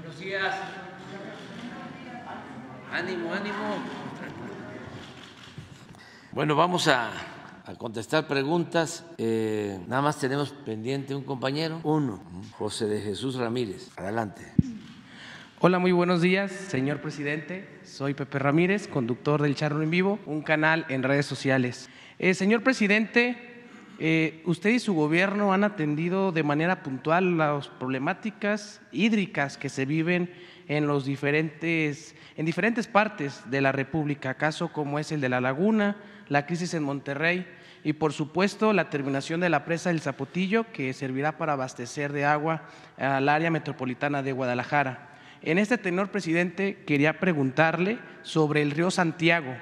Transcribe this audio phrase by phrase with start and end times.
[0.00, 0.54] Buenos días.
[2.90, 3.76] Ánimo, ánimo.
[6.32, 7.10] Bueno, vamos a,
[7.76, 9.04] contestar preguntas.
[9.18, 11.80] Eh, nada más tenemos pendiente un compañero.
[11.82, 12.22] Uno,
[12.56, 13.90] José de Jesús Ramírez.
[13.98, 14.40] Adelante.
[15.60, 17.68] Hola, muy buenos días, señor presidente.
[17.84, 21.90] Soy Pepe Ramírez, conductor del Charro en Vivo, un canal en redes sociales.
[22.18, 23.49] Eh, señor presidente,
[24.02, 29.84] eh, usted y su gobierno han atendido de manera puntual las problemáticas hídricas que se
[29.84, 30.32] viven
[30.68, 35.42] en los diferentes, en diferentes partes de la República, caso como es el de la
[35.42, 35.98] Laguna,
[36.28, 37.46] la crisis en Monterrey
[37.84, 42.24] y por supuesto la terminación de la presa del Zapotillo que servirá para abastecer de
[42.24, 42.62] agua
[42.96, 45.10] al área metropolitana de Guadalajara.
[45.42, 49.54] En este tenor, presidente, quería preguntarle sobre el río Santiago,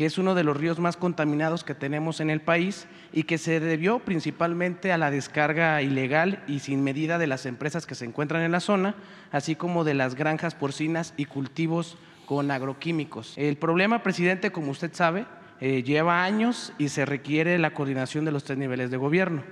[0.00, 3.36] que es uno de los ríos más contaminados que tenemos en el país y que
[3.36, 8.06] se debió principalmente a la descarga ilegal y sin medida de las empresas que se
[8.06, 8.94] encuentran en la zona,
[9.30, 13.34] así como de las granjas porcinas y cultivos con agroquímicos.
[13.36, 15.26] El problema, presidente, como usted sabe,
[15.60, 19.42] eh, lleva años y se requiere la coordinación de los tres niveles de gobierno.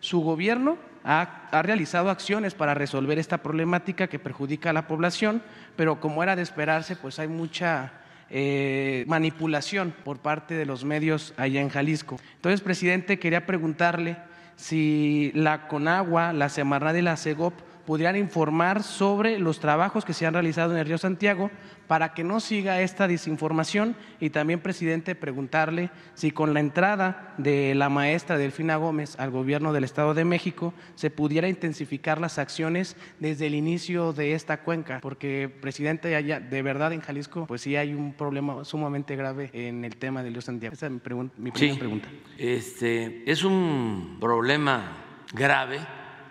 [0.00, 5.42] Su gobierno ha, realizado acciones para resolver esta problemática que perjudica a la población,
[5.76, 7.92] pero como era de esperarse, pues hay mucha
[8.30, 12.18] eh, manipulación por parte de los medios allá en Jalisco.
[12.36, 14.16] Entonces, presidente, quería preguntarle
[14.56, 17.54] si la CONAGUA, la Semarnat y la CEGOP
[17.88, 21.50] pudieran informar sobre los trabajos que se han realizado en el río Santiago
[21.86, 27.74] para que no siga esta desinformación y también, presidente, preguntarle si con la entrada de
[27.74, 32.94] la maestra Delfina Gómez al gobierno del Estado de México se pudiera intensificar las acciones
[33.20, 37.94] desde el inicio de esta cuenca, porque, presidente, de verdad en Jalisco, pues sí hay
[37.94, 40.74] un problema sumamente grave en el tema del río Santiago.
[40.74, 41.00] Esa es mi,
[41.38, 42.10] mi primera pregunta.
[42.36, 44.92] Este, es un problema
[45.32, 45.78] grave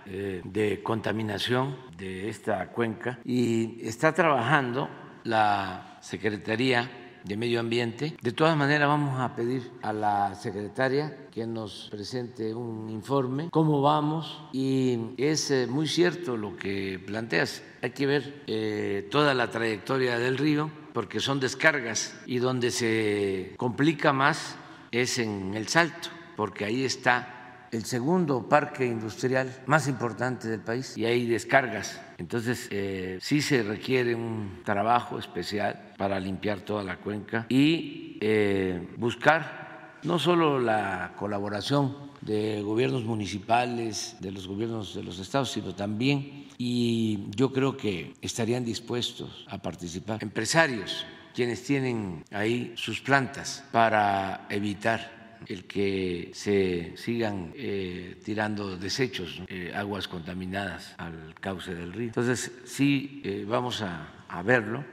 [0.09, 4.89] eh, de contaminación de esta cuenca y está trabajando
[5.23, 6.89] la Secretaría
[7.27, 8.15] de Medio Ambiente.
[8.21, 13.81] De todas maneras, vamos a pedir a la secretaria que nos presente un informe, cómo
[13.81, 17.63] vamos, y es eh, muy cierto lo que planteas.
[17.81, 23.53] Hay que ver eh, toda la trayectoria del río, porque son descargas, y donde se
[23.57, 24.55] complica más
[24.91, 27.36] es en el salto, porque ahí está
[27.71, 31.99] el segundo parque industrial más importante del país y hay descargas.
[32.17, 38.87] Entonces, eh, sí se requiere un trabajo especial para limpiar toda la cuenca y eh,
[38.97, 45.75] buscar no solo la colaboración de gobiernos municipales, de los gobiernos de los estados, sino
[45.75, 53.63] también, y yo creo que estarían dispuestos a participar, empresarios quienes tienen ahí sus plantas
[53.71, 55.16] para evitar
[55.49, 62.07] el que se sigan eh, tirando desechos, eh, aguas contaminadas al cauce del río.
[62.07, 64.83] Entonces, sí, eh, vamos a, a verlo.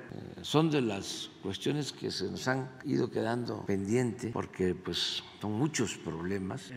[0.44, 5.96] Son de las cuestiones que se nos han ido quedando pendientes porque pues son muchos
[5.96, 6.70] problemas,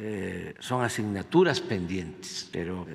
[0.60, 2.86] son asignaturas pendientes, pero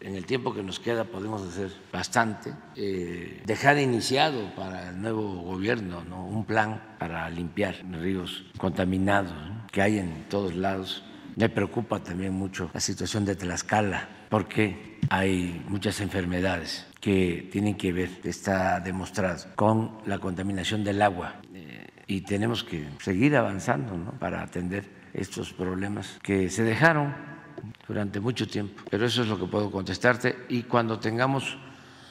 [0.00, 2.52] en el tiempo que nos queda podemos hacer bastante.
[3.44, 6.26] dejar iniciado para el nuevo gobierno ¿no?
[6.26, 9.32] un plan para limpiar ríos contaminados
[9.70, 11.04] que hay en todos lados.
[11.36, 17.92] Me preocupa también mucho la situación de Tlaxcala, porque hay muchas enfermedades que tienen que
[17.92, 21.36] ver, está demostrado, con la contaminación del agua.
[21.54, 24.82] Eh, y tenemos que seguir avanzando para atender
[25.14, 27.14] estos problemas que se dejaron
[27.86, 28.82] durante mucho tiempo.
[28.90, 30.34] Pero eso es lo que puedo contestarte.
[30.48, 31.56] Y cuando tengamos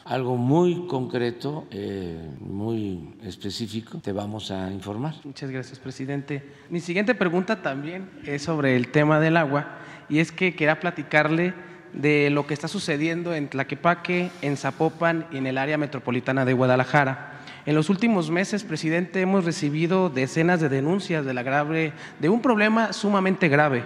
[0.06, 5.16] algo muy concreto, eh, muy específico, te vamos a informar.
[5.26, 6.42] Muchas gracias, presidente.
[6.70, 9.78] Mi siguiente pregunta también es sobre el tema del agua
[10.08, 11.54] y es que quería platicarle
[11.96, 16.54] de lo que está sucediendo en Tlaquepaque, en Zapopan y en el área metropolitana de
[16.54, 17.32] Guadalajara.
[17.66, 22.42] En los últimos meses, presidente, hemos recibido decenas de denuncias de, la grave, de un
[22.42, 23.84] problema sumamente grave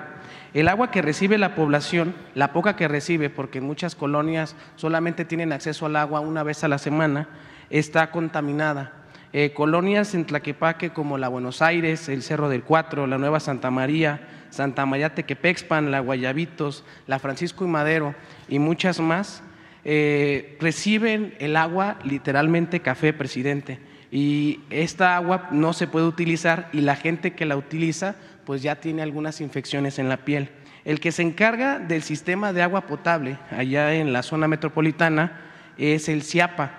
[0.54, 5.26] el agua que recibe la población, la poca que recibe, porque en muchas colonias solamente
[5.26, 7.28] tienen acceso al agua una vez a la semana,
[7.70, 8.94] está contaminada.
[9.32, 13.70] Eh, colonias en Tlaquepaque como la Buenos Aires, el Cerro del Cuatro, la Nueva Santa
[13.70, 18.16] María, Santa María Tequepexpan, la Guayabitos, la Francisco y Madero
[18.48, 19.44] y muchas más,
[19.86, 23.80] eh, reciben el agua literalmente café, presidente.
[24.12, 28.16] Y esta agua no se puede utilizar y la gente que la utiliza
[28.46, 30.50] pues ya tiene algunas infecciones en la piel.
[30.86, 35.40] El que se encarga del sistema de agua potable allá en la zona metropolitana
[35.78, 36.72] es el CIAPA,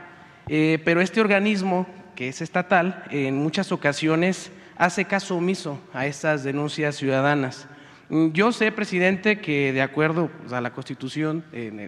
[0.49, 1.87] eh, pero este organismo,
[2.20, 7.67] que es estatal, en muchas ocasiones hace caso omiso a estas denuncias ciudadanas.
[8.11, 11.81] Mm, yo sé, presidente, que de acuerdo pues, a la Constitución, en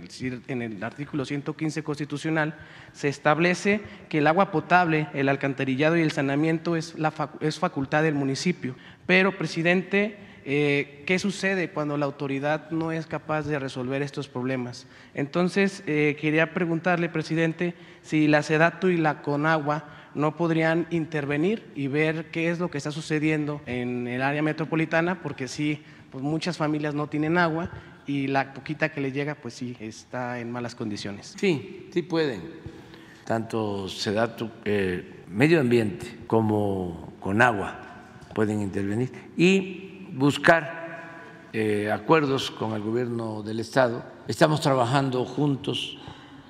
[0.63, 2.55] el, artículo 115 constitucional,
[2.95, 8.03] se establece que el agua potable, el alcantarillado y el saneamiento es, la, es facultad
[8.03, 8.75] del municipio.
[9.05, 14.87] Pero, presidente, eh, ¿qué sucede cuando la autoridad no es capaz de resolver estos problemas?
[15.13, 21.87] Entonces, eh, quería preguntarle, presidente, si la SEDATU y la CONAGUA no podrían intervenir y
[21.89, 26.59] ver qué es lo que está sucediendo en el área metropolitana, porque sí pues muchas
[26.59, 27.71] familias no tienen agua
[28.07, 31.35] y la poquita que le llega, pues sí, está en malas condiciones.
[31.39, 32.43] Sí, sí pueden,
[33.25, 37.79] tanto SEDATU, eh, medio ambiente como con agua
[38.35, 40.83] pueden intervenir y buscar
[41.53, 44.05] eh, acuerdos con el gobierno del Estado.
[44.29, 45.99] Estamos trabajando juntos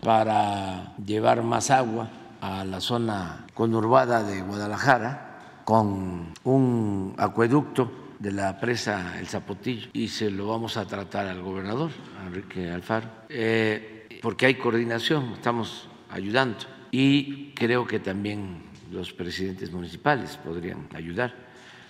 [0.01, 2.09] para llevar más agua
[2.43, 10.09] a la zona conurbada de Guadalajara con un acueducto de la presa El Zapotillo y
[10.09, 11.93] se lo vamos a tratar al gobernador,
[12.27, 16.59] Enrique Alfaro, eh, porque hay coordinación, estamos ayudando
[16.91, 21.33] y creo que también los presidentes municipales podrían ayudar.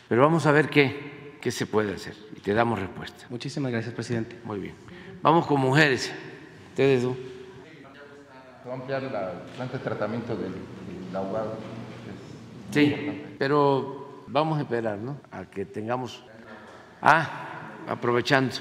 [0.07, 3.25] Pero vamos a ver qué, qué se puede hacer y te damos respuesta.
[3.31, 4.39] Muchísimas gracias, presidente.
[4.45, 4.75] Muy bien.
[5.23, 6.13] Vamos con mujeres.
[6.73, 7.17] Ustedes dos.
[8.73, 10.55] Va a ampliar la planta de tratamiento del,
[11.15, 11.45] agua.
[12.71, 15.19] Sí, pero vamos a esperar, ¿no?
[15.31, 16.25] A que tengamos.
[17.03, 17.29] Ah,
[17.87, 18.55] aprovechando.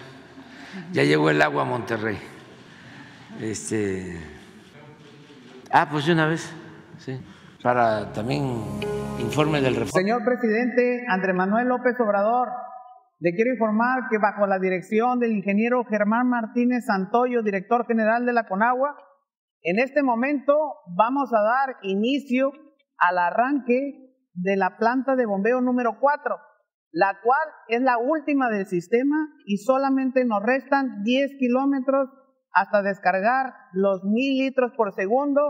[0.91, 2.17] Ya llegó el agua a Monterrey.
[3.39, 4.19] Este.
[5.71, 6.53] Ah, pues de una vez,
[6.97, 7.17] sí.
[7.63, 8.81] Para también
[9.17, 10.01] informe del reforma.
[10.01, 12.49] Señor presidente Andrés Manuel López Obrador,
[13.21, 18.33] le quiero informar que bajo la dirección del ingeniero Germán Martínez Santoyo, director general de
[18.33, 18.97] la CONAGUA,
[19.63, 20.53] en este momento
[20.87, 22.51] vamos a dar inicio
[22.97, 26.35] al arranque de la planta de bombeo número 4,
[26.91, 32.09] la cual es la última del sistema y solamente nos restan 10 kilómetros
[32.53, 35.41] hasta descargar los mil litros por segundo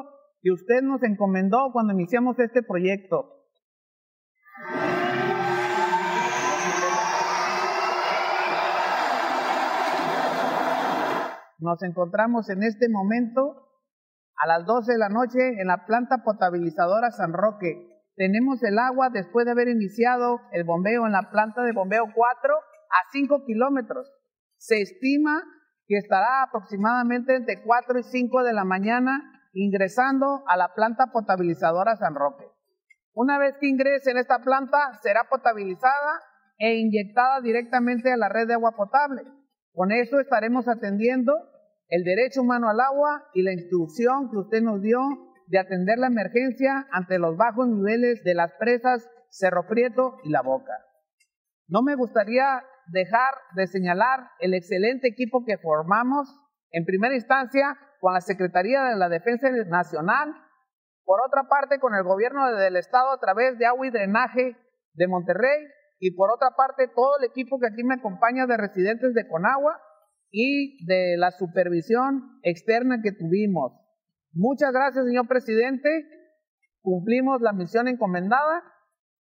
[0.41, 3.37] que usted nos encomendó cuando iniciamos este proyecto.
[11.59, 13.70] Nos encontramos en este momento
[14.41, 19.09] a las 12 de la noche en la planta potabilizadora San Roque, tenemos el agua
[19.11, 24.11] después de haber iniciado el bombeo en la planta de bombeo 4 a 5 kilómetros.
[24.57, 25.43] Se estima
[25.87, 29.21] que estará aproximadamente entre 4 y 5 de la mañana
[29.53, 32.45] ingresando a la planta potabilizadora San Roque.
[33.13, 36.21] Una vez que ingrese en esta planta, será potabilizada
[36.57, 39.23] e inyectada directamente a la red de agua potable.
[39.73, 41.33] Con eso estaremos atendiendo
[41.91, 44.97] el derecho humano al agua y la instrucción que usted nos dio
[45.47, 50.41] de atender la emergencia ante los bajos niveles de las presas Cerro Prieto y La
[50.41, 50.71] Boca.
[51.67, 56.33] No me gustaría dejar de señalar el excelente equipo que formamos
[56.71, 60.33] en primera instancia con la Secretaría de la Defensa Nacional,
[61.03, 64.55] por otra parte con el gobierno del estado a través de agua y drenaje
[64.93, 65.67] de Monterrey
[65.99, 69.77] y por otra parte todo el equipo que aquí me acompaña de residentes de Conagua
[70.31, 73.73] y de la supervisión externa que tuvimos.
[74.33, 75.89] Muchas gracias, señor presidente.
[76.81, 78.63] Cumplimos la misión encomendada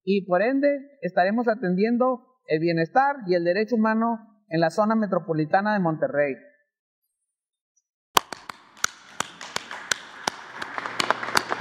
[0.03, 0.67] y por ende
[1.01, 6.35] estaremos atendiendo el bienestar y el derecho humano en la zona metropolitana de Monterrey.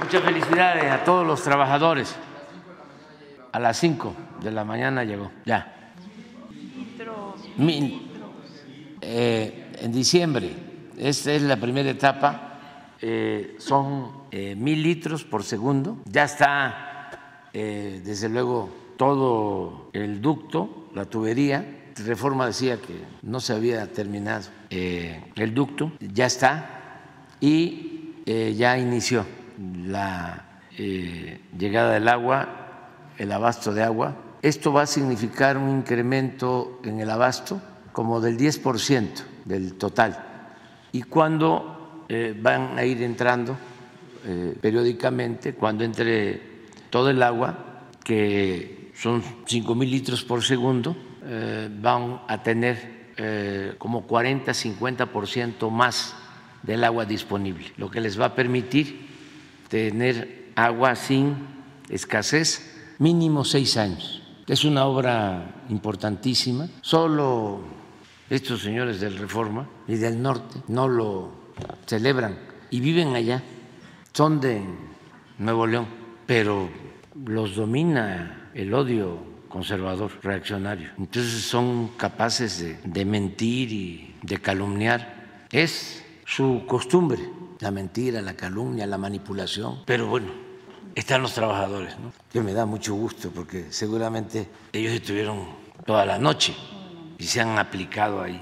[0.01, 2.15] Muchas felicidades a todos los trabajadores.
[3.51, 5.93] A las 5 de la mañana llegó, ya.
[9.07, 10.51] Eh, en diciembre,
[10.97, 12.55] esta es la primera etapa
[13.01, 15.99] eh, son eh, mil litros por segundo.
[16.05, 17.11] Ya está,
[17.53, 21.83] eh, desde luego, todo el ducto, la tubería.
[22.03, 26.99] Reforma decía que no se había terminado el ducto, ya está
[27.39, 29.25] y ya inició
[29.85, 30.61] la
[31.57, 34.17] llegada del agua, el abasto de agua.
[34.41, 37.61] Esto va a significar un incremento en el abasto
[37.95, 40.51] como del 10% del total.
[40.91, 43.55] Y cuando eh, van a ir entrando
[44.25, 51.69] eh, periódicamente cuando entre todo el agua, que son 5 mil litros por segundo, eh,
[51.71, 52.95] van a tener
[53.77, 56.17] como 40, 50% más
[56.63, 59.07] del agua disponible, lo que les va a permitir
[59.69, 61.33] tener agua sin
[61.89, 64.21] escasez mínimo seis años.
[64.47, 66.67] Es una obra importantísima.
[66.81, 67.84] Solo
[68.29, 71.31] estos señores del Reforma y del Norte no lo
[71.85, 72.37] celebran
[72.69, 73.43] y viven allá,
[74.11, 74.61] son de
[75.37, 75.87] Nuevo León,
[76.25, 76.69] pero
[77.25, 80.89] los domina el odio conservador, reaccionario.
[80.97, 85.45] Entonces son capaces de, de mentir y de calumniar.
[85.51, 87.21] Es su costumbre,
[87.59, 89.83] la mentira, la calumnia, la manipulación.
[89.85, 90.27] Pero bueno,
[90.95, 92.11] están los trabajadores, ¿no?
[92.31, 95.45] que me da mucho gusto porque seguramente ellos estuvieron
[95.85, 96.55] toda la noche
[97.17, 98.41] y se han aplicado ahí.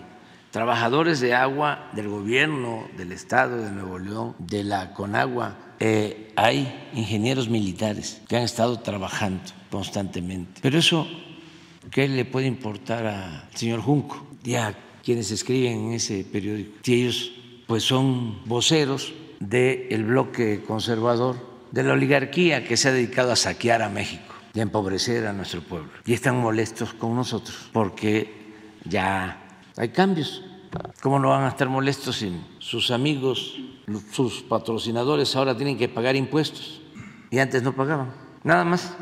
[0.52, 6.90] Trabajadores de agua del gobierno, del Estado de Nuevo León, de la Conagua, eh, hay
[6.94, 10.62] ingenieros militares que han estado trabajando constantemente.
[10.62, 11.08] Pero eso,
[11.92, 16.78] ¿qué le puede importar al señor Junco y a quienes escriben en ese periódico?
[16.84, 17.32] Si ellos
[17.66, 21.36] pues son voceros del bloque conservador,
[21.72, 25.34] de la oligarquía que se ha dedicado a saquear a México y a empobrecer a
[25.34, 25.90] nuestro pueblo.
[26.06, 28.43] Y están molestos con nosotros porque
[28.86, 30.44] ya hay cambios.
[31.02, 33.60] ¿Cómo no van a estar molestos si sus amigos,
[34.12, 36.82] sus patrocinadores ahora tienen que pagar impuestos
[37.30, 38.12] y antes no pagaban?
[38.44, 38.94] Nada más.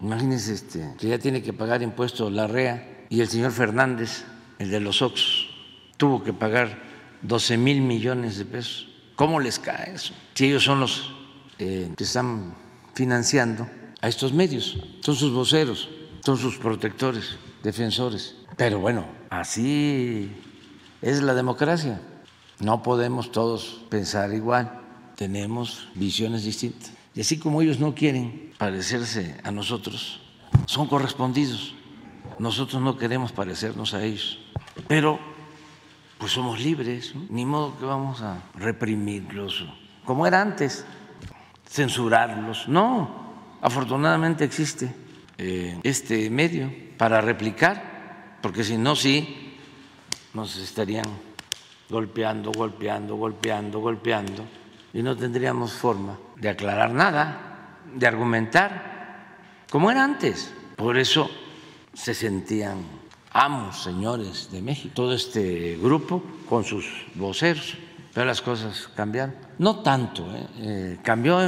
[0.00, 4.24] Imagínense este, que ya tiene que pagar impuestos la REA y el señor Fernández,
[4.58, 5.48] el de los Oxos,
[5.96, 6.82] tuvo que pagar
[7.22, 8.88] 12 mil millones de pesos.
[9.14, 10.12] ¿Cómo les cae eso?
[10.34, 11.12] Si ellos son los
[11.58, 12.54] eh, que están
[12.94, 13.66] financiando
[14.02, 15.88] a estos medios, son sus voceros,
[16.24, 18.36] son sus protectores, defensores.
[18.56, 20.30] Pero bueno, así
[21.02, 22.00] es la democracia.
[22.58, 24.80] No podemos todos pensar igual,
[25.14, 26.92] tenemos visiones distintas.
[27.14, 30.20] Y así como ellos no quieren parecerse a nosotros,
[30.66, 31.74] son correspondidos.
[32.38, 34.38] Nosotros no queremos parecernos a ellos.
[34.88, 35.18] Pero
[36.18, 39.66] pues somos libres, ni modo que vamos a reprimirlos,
[40.04, 40.84] como era antes,
[41.68, 42.68] censurarlos.
[42.68, 44.94] No, afortunadamente existe
[45.36, 47.95] eh, este medio para replicar,
[48.40, 49.56] porque si no, sí,
[50.34, 51.06] nos estarían
[51.88, 54.44] golpeando, golpeando, golpeando, golpeando,
[54.92, 59.36] y no tendríamos forma de aclarar nada, de argumentar,
[59.70, 60.52] como era antes.
[60.76, 61.30] Por eso
[61.94, 62.78] se sentían
[63.32, 67.76] amos, señores de México, todo este grupo con sus voceros,
[68.14, 69.34] pero las cosas cambiaron.
[69.58, 70.46] No tanto, ¿eh?
[70.58, 71.40] Eh, cambió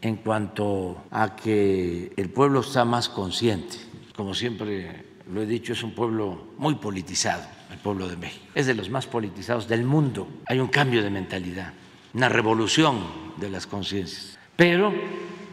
[0.00, 3.76] en cuanto a que el pueblo está más consciente.
[4.16, 8.44] Como siempre lo he dicho, es un pueblo muy politizado, el pueblo de México.
[8.54, 10.28] Es de los más politizados del mundo.
[10.46, 11.72] Hay un cambio de mentalidad,
[12.14, 13.00] una revolución
[13.36, 14.38] de las conciencias.
[14.54, 14.92] Pero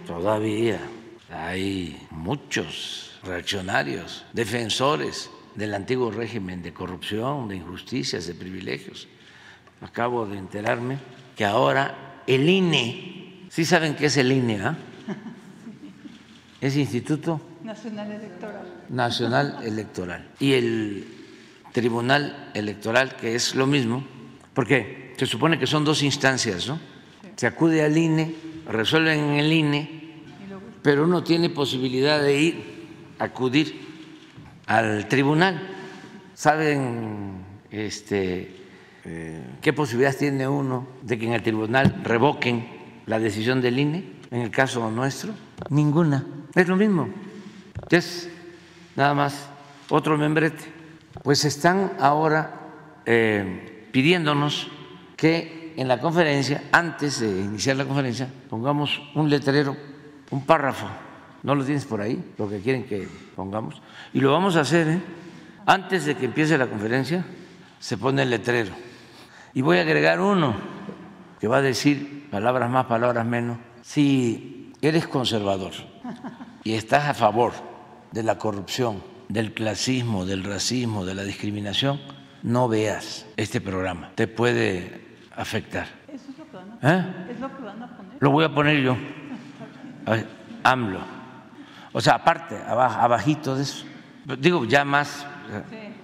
[0.06, 0.80] todavía
[1.32, 9.08] hay muchos reaccionarios, defensores del antiguo régimen de corrupción, de injusticias, de privilegios.
[9.82, 10.98] Acabo de enterarme
[11.36, 14.62] que ahora el INE, ¿sí saben qué es el INE?
[14.62, 14.78] Ah?
[16.62, 18.66] Es Instituto Nacional Electoral.
[18.90, 20.28] Nacional Electoral.
[20.40, 21.08] Y el
[21.72, 24.04] Tribunal Electoral, que es lo mismo,
[24.54, 26.80] porque se supone que son dos instancias, ¿no?
[27.36, 28.36] Se acude al INE,
[28.68, 30.04] resuelven en el INE,
[30.82, 32.64] pero uno tiene posibilidad de ir,
[33.18, 33.80] acudir
[34.68, 35.62] al tribunal.
[36.36, 38.56] ¿Saben este,
[39.06, 42.68] eh, qué posibilidades tiene uno de que en el tribunal revoquen
[43.06, 44.14] la decisión del INE?
[44.30, 45.34] En el caso nuestro,
[45.70, 46.26] ninguna.
[46.54, 47.08] Es lo mismo.
[47.90, 48.30] Es
[48.96, 49.48] nada más
[49.90, 50.64] otro membrete.
[51.24, 52.52] Pues están ahora
[53.06, 54.68] eh, pidiéndonos
[55.16, 59.76] que en la conferencia, antes de iniciar la conferencia, pongamos un letrero,
[60.32, 60.88] un párrafo
[61.44, 62.34] ¿No lo tienes por ahí?
[62.38, 63.82] Lo que quieren que pongamos.
[64.14, 65.02] Y lo vamos a hacer, ¿eh?
[65.66, 67.26] Antes de que empiece la conferencia,
[67.80, 68.72] se pone el letrero.
[69.54, 70.56] Y voy a agregar uno
[71.40, 73.58] que va a decir palabras más, palabras menos.
[73.82, 75.74] Si eres conservador
[76.64, 77.52] y estás a favor
[78.14, 82.00] de la corrupción, del clasismo, del racismo, de la discriminación,
[82.44, 84.12] no veas este programa.
[84.16, 85.88] Te puede afectar.
[86.08, 87.02] Eso es lo que van a ¿Eh?
[87.02, 87.32] poner.
[87.32, 88.18] Es lo que van a poner.
[88.20, 88.96] Lo voy a poner yo.
[90.64, 91.00] AMLO.
[91.92, 93.86] O sea, aparte, abajito de eso.
[94.40, 95.26] Digo, ya más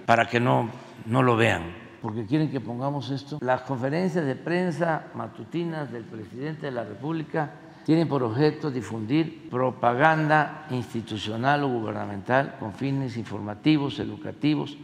[0.04, 0.70] para que no,
[1.06, 1.62] no lo vean.
[2.02, 3.38] Porque quieren que pongamos esto.
[3.40, 7.52] Las conferencias de prensa matutinas del presidente de la República
[7.84, 14.76] tienen por objeto difundir propaganda institucional o gubernamental con fines informativos, educativos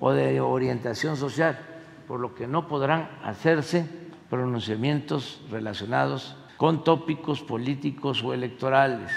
[0.00, 1.58] o de orientación social,
[2.06, 3.86] por lo que no podrán hacerse
[4.30, 9.10] pronunciamientos relacionados con tópicos políticos o electorales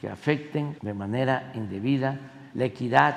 [0.00, 2.18] que afecten de manera indebida
[2.54, 3.16] la equidad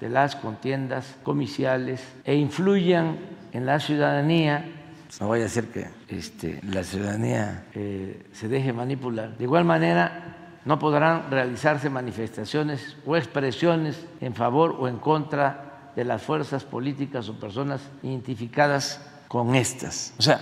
[0.00, 3.16] de las contiendas comiciales e influyan
[3.52, 4.75] en la ciudadanía.
[5.20, 9.36] No vaya a ser que este, la ciudadanía eh, se deje manipular.
[9.38, 16.04] De igual manera, no podrán realizarse manifestaciones o expresiones en favor o en contra de
[16.04, 20.12] las fuerzas políticas o personas identificadas con estas.
[20.18, 20.40] O sea,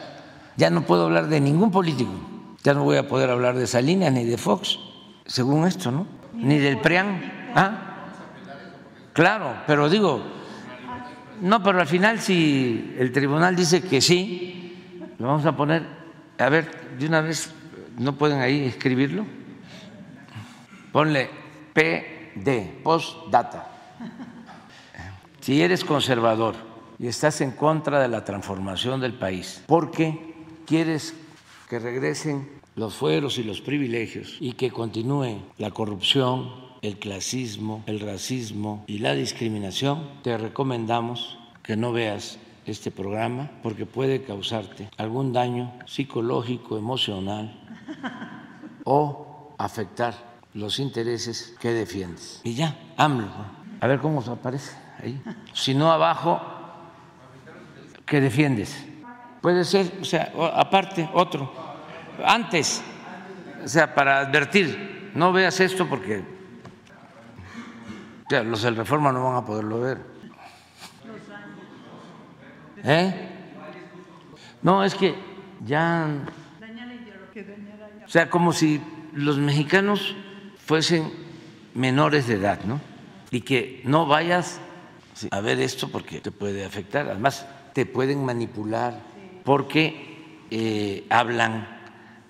[0.57, 2.13] ya no puedo hablar de ningún político,
[2.65, 4.79] ya no voy a poder hablar de Salinas ni de Fox
[5.27, 6.07] según esto, ¿no?
[6.33, 7.53] Ni del PRIAN.
[7.55, 7.79] ¿Ah?
[9.13, 10.21] Claro, pero digo,
[11.41, 14.64] no, pero al final si el tribunal dice que sí,
[15.29, 15.83] vamos a poner,
[16.39, 17.53] a ver, de una vez,
[17.99, 19.25] ¿no pueden ahí escribirlo?
[20.93, 21.29] Ponle
[21.73, 23.71] PD, postdata.
[25.41, 26.55] Si eres conservador
[26.99, 30.35] y estás en contra de la transformación del país, porque
[30.67, 31.15] quieres
[31.69, 36.51] que regresen los fueros y los privilegios y que continúe la corrupción,
[36.83, 43.87] el clasismo, el racismo y la discriminación, te recomendamos que no veas este programa porque
[43.87, 47.61] puede causarte algún daño psicológico, emocional
[48.85, 50.15] o afectar
[50.55, 52.41] los intereses que defiendes.
[52.45, 53.29] Y ya, AMLO.
[53.81, 55.21] A ver cómo aparece ahí.
[55.53, 56.41] Si no, abajo,
[58.07, 58.87] que defiendes.
[59.41, 61.53] Puede ser, o sea, aparte, otro.
[62.25, 62.83] Antes,
[63.63, 66.25] o sea, para advertir, no veas esto porque
[68.31, 70.14] los del Reforma no van a poderlo ver.
[72.85, 73.13] ¿Eh?
[74.63, 75.15] No, es que
[75.65, 76.09] ya...
[78.05, 78.81] O sea, como si
[79.13, 80.15] los mexicanos
[80.65, 81.11] fuesen
[81.75, 82.81] menores de edad, ¿no?
[83.31, 84.61] Y que no vayas
[85.31, 87.09] a ver esto porque te puede afectar.
[87.09, 89.01] Además, te pueden manipular
[89.45, 91.67] porque eh, hablan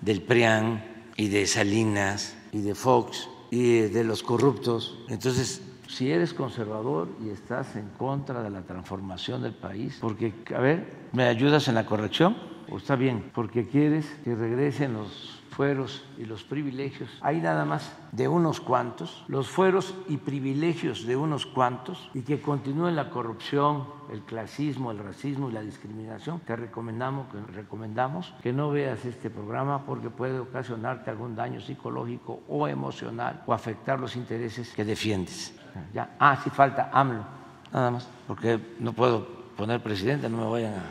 [0.01, 0.83] del PRIAN
[1.17, 4.97] y de Salinas y de Fox y de los corruptos.
[5.09, 10.59] Entonces, si eres conservador y estás en contra de la transformación del país, porque, a
[10.59, 12.35] ver, ¿me ayudas en la corrección?
[12.69, 13.31] ¿O está bien?
[13.33, 19.23] Porque quieres que regresen los fueros y los privilegios, hay nada más de unos cuantos,
[19.29, 24.99] los fueros y privilegios de unos cuantos, y que continúe la corrupción, el clasismo, el
[24.99, 30.39] racismo y la discriminación, te recomendamos que, recomendamos que no veas este programa porque puede
[30.39, 35.53] ocasionarte algún daño psicológico o emocional o afectar los intereses que defiendes.
[35.93, 37.25] Ya, ah, sí falta AMLO,
[37.71, 40.83] nada más, porque no puedo poner presidente, no me vayan a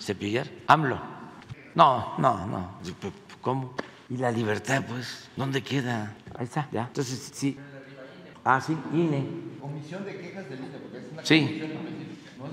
[0.00, 0.46] cepillar.
[0.66, 0.98] AMLO.
[1.74, 2.70] No, no, no.
[3.40, 3.74] ¿Cómo?
[4.08, 6.14] Y la libertad, pues, ¿dónde queda?
[6.36, 6.84] Ahí está, ya.
[6.84, 7.58] Entonces, sí.
[8.44, 9.26] Ah, sí, INE.
[9.60, 11.62] Comisión de quejas del INE, porque es una Sí.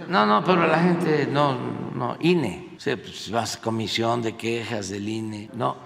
[0.09, 1.57] No, no, pero la gente, no,
[1.95, 2.75] no, INE.
[2.77, 5.49] Sí, pues vas comisión de quejas del INE.
[5.53, 5.77] No,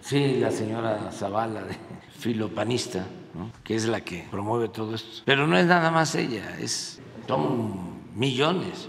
[0.00, 1.76] sí, la señora Zavala, de
[2.18, 3.06] filopanista,
[3.64, 5.22] que es la que promueve todo esto.
[5.24, 8.88] Pero no es nada más ella, es, son millones.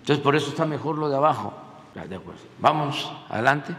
[0.00, 1.54] Entonces, por eso está mejor lo de abajo.
[1.94, 2.40] De acuerdo.
[2.60, 3.72] Vamos, adelante.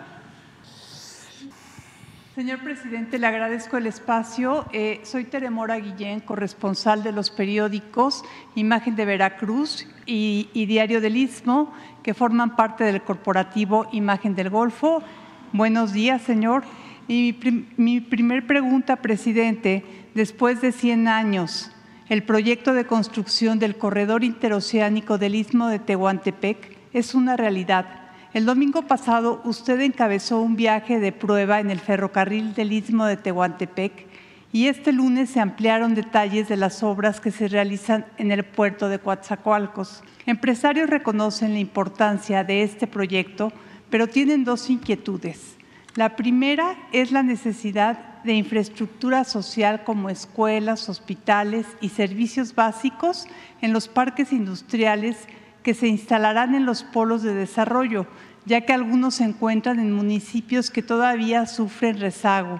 [2.36, 4.66] Señor presidente, le agradezco el espacio.
[4.74, 8.24] Eh, soy Teremora Guillén, corresponsal de los periódicos
[8.56, 15.02] Imagen de Veracruz y, Diario del Istmo, que forman parte del corporativo Imagen del Golfo.
[15.54, 16.64] Buenos días, señor.
[17.08, 21.72] Y mi, mi primer pregunta, presidente, después de 100 años,
[22.10, 28.46] el proyecto de construcción del corredor interoceánico del Istmo de Tehuantepec es una realidad el
[28.46, 34.08] domingo pasado usted encabezó un viaje de prueba en el ferrocarril del Istmo de Tehuantepec
[34.52, 38.90] y este lunes se ampliaron detalles de las obras que se realizan en el puerto
[38.90, 40.04] de Coatzacoalcos.
[40.26, 43.54] Empresarios reconocen la importancia de este proyecto,
[43.90, 45.55] pero tienen dos inquietudes.
[45.96, 53.28] La primera es la necesidad de infraestructura social como escuelas, hospitales y servicios básicos
[53.62, 55.16] en los parques industriales
[55.64, 58.08] que se instalarán en los polos de desarrollo,
[58.46, 62.60] ya que algunos se encuentran en municipios que todavía sufren rezago.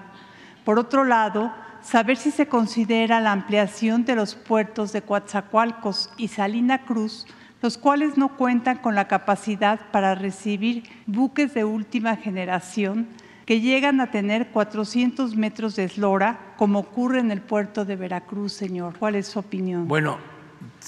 [0.64, 6.30] Por otro lado, saber si se considera la ampliación de los puertos de Coatzacoalcos y
[6.30, 7.28] Salina Cruz,
[7.62, 13.10] los cuales no cuentan con la capacidad para recibir buques de última generación
[13.46, 18.54] que llegan a tener 400 metros de eslora, como ocurre en el puerto de Veracruz,
[18.54, 18.98] señor.
[18.98, 19.88] ¿Cuál es su opinión?
[19.88, 20.18] Bueno,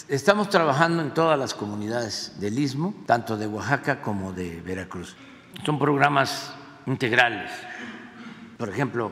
[0.07, 5.15] Estamos trabajando en todas las comunidades del Istmo, tanto de Oaxaca como de Veracruz.
[5.65, 6.53] Son programas
[6.85, 7.51] integrales.
[8.57, 9.11] Por ejemplo,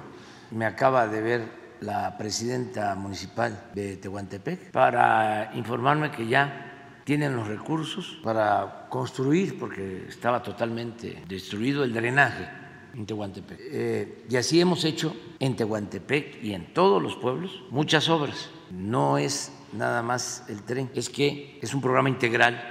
[0.52, 7.48] me acaba de ver la presidenta municipal de Tehuantepec para informarme que ya tienen los
[7.48, 12.65] recursos para construir, porque estaba totalmente destruido el drenaje
[12.96, 13.60] en Tehuantepec.
[13.62, 18.50] Eh, y así hemos hecho en Tehuantepec y en todos los pueblos muchas obras.
[18.72, 22.62] No es nada más el tren, es que es un programa integral.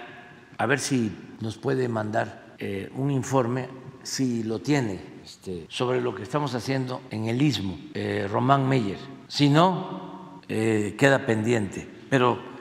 [0.57, 3.69] A ver si nos puede mandar eh, un informe,
[4.03, 8.99] si lo tiene, este, sobre lo que estamos haciendo en el istmo, eh, Román Meyer.
[9.29, 11.89] Si no, eh, queda pendiente.
[12.11, 12.55] Pero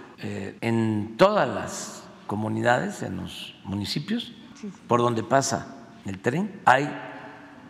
[0.62, 4.32] en todas las comunidades, en los municipios,
[4.88, 6.90] por donde pasa el tren, hay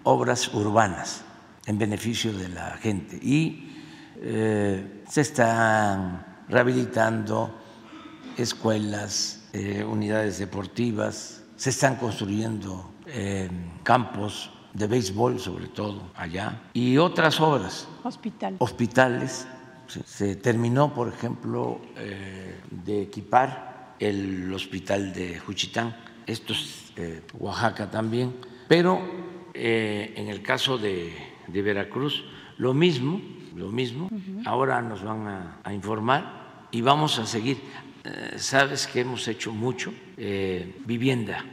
[0.03, 1.23] obras urbanas
[1.65, 3.69] en beneficio de la gente y
[5.09, 7.63] se están rehabilitando
[8.37, 13.49] escuelas, eh, unidades deportivas, se están construyendo eh,
[13.83, 17.87] campos de béisbol sobre todo allá y otras obras.
[18.03, 18.55] Hospital.
[18.59, 19.47] Hospitales.
[20.05, 26.93] Se terminó, por ejemplo, eh, de equipar el hospital de Juchitán, esto es
[27.37, 28.33] Oaxaca también,
[28.67, 29.01] pero
[29.53, 31.13] en el caso de,
[31.47, 32.23] Veracruz,
[32.57, 33.21] lo mismo,
[33.55, 34.09] lo mismo,
[34.45, 37.57] ahora nos van a informar y vamos a seguir.
[38.03, 41.45] Eh, sabes que hemos hecho mucho eh, vivienda,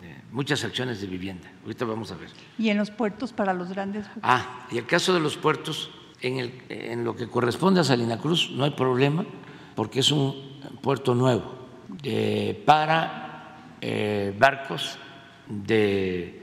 [0.00, 1.50] eh, muchas acciones de vivienda.
[1.64, 2.28] Ahorita vamos a ver.
[2.56, 4.06] ¿Y en los puertos para los grandes?
[4.22, 8.18] Ah, y el caso de los puertos, en, el, en lo que corresponde a Salina
[8.18, 9.26] Cruz, no hay problema,
[9.74, 11.58] porque es un puerto nuevo
[12.64, 13.56] para
[14.38, 14.98] barcos
[15.48, 16.37] de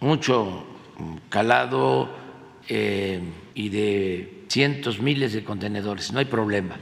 [0.00, 0.66] mucho
[1.28, 2.10] calado
[2.68, 6.76] y de cientos, miles de contenedores, no hay problema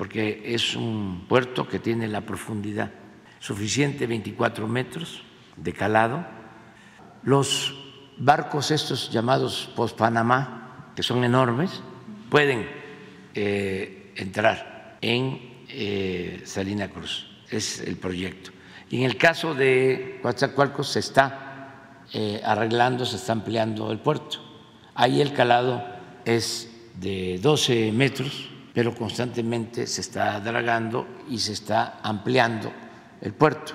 [0.00, 2.90] porque es un puerto que tiene la profundidad
[3.38, 5.22] suficiente, 24 metros
[5.58, 6.26] de calado.
[7.22, 7.78] Los
[8.16, 11.82] barcos estos llamados post-Panamá, que son enormes,
[12.30, 12.66] pueden
[13.34, 17.26] eh, entrar en eh, Salina Cruz.
[17.50, 18.52] Es el proyecto.
[18.90, 24.38] Y en el caso de Coatzacoalcos se está eh, arreglando, se está ampliando el puerto.
[24.94, 25.82] Ahí el calado
[26.24, 26.68] es
[27.00, 32.72] de 12 metros pero constantemente se está dragando y se está ampliando
[33.20, 33.72] el puerto.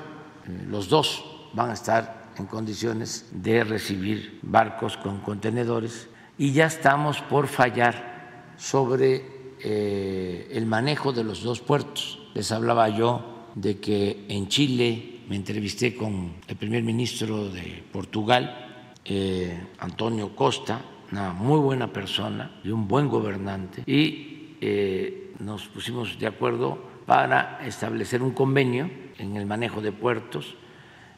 [0.68, 1.24] Los dos
[1.54, 8.54] van a estar en condiciones de recibir barcos con contenedores y ya estamos por fallar
[8.58, 12.20] sobre eh, el manejo de los dos puertos.
[12.34, 18.94] Les hablaba yo de que en Chile me entrevisté con el primer ministro de Portugal,
[19.04, 26.20] eh, Antonio Costa, una muy buena persona y un buen gobernante, y eh, nos pusimos
[26.20, 30.56] de acuerdo para establecer un convenio en el manejo de puertos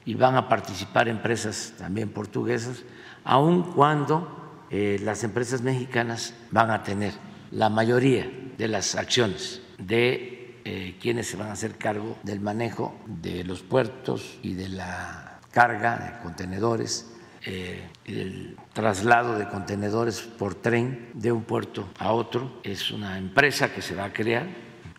[0.05, 2.83] y van a participar empresas también portuguesas,
[3.23, 7.13] aun cuando eh, las empresas mexicanas van a tener
[7.51, 10.36] la mayoría de las acciones de
[10.69, 15.39] eh, quienes se van a hacer cargo del manejo de los puertos y de la
[15.49, 17.09] carga de contenedores
[17.45, 22.59] eh, el traslado de contenedores por tren de un puerto a otro.
[22.63, 24.45] Es una empresa que se va a crear,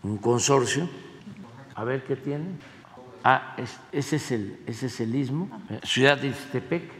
[0.02, 0.88] un consorcio.
[1.74, 2.46] A ver qué tiene.
[3.22, 3.54] Ah,
[3.92, 5.50] ese, es el, ese es el istmo.
[5.82, 6.92] Ciudad de Ixtepec.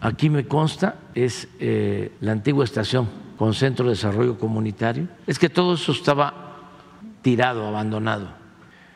[0.00, 5.08] Aquí me consta, es eh, la antigua estación con centro de desarrollo comunitario.
[5.26, 6.60] Es que todo eso estaba
[7.22, 8.28] tirado, abandonado.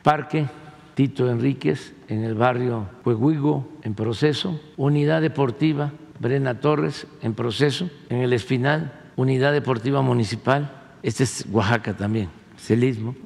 [0.05, 0.47] Parque
[0.95, 8.19] Tito Enríquez en el barrio Huehuigo en proceso, Unidad Deportiva Brena Torres en proceso, en
[8.19, 10.71] el Espinal, Unidad Deportiva Municipal,
[11.03, 13.17] este es Oaxaca también, Celismo,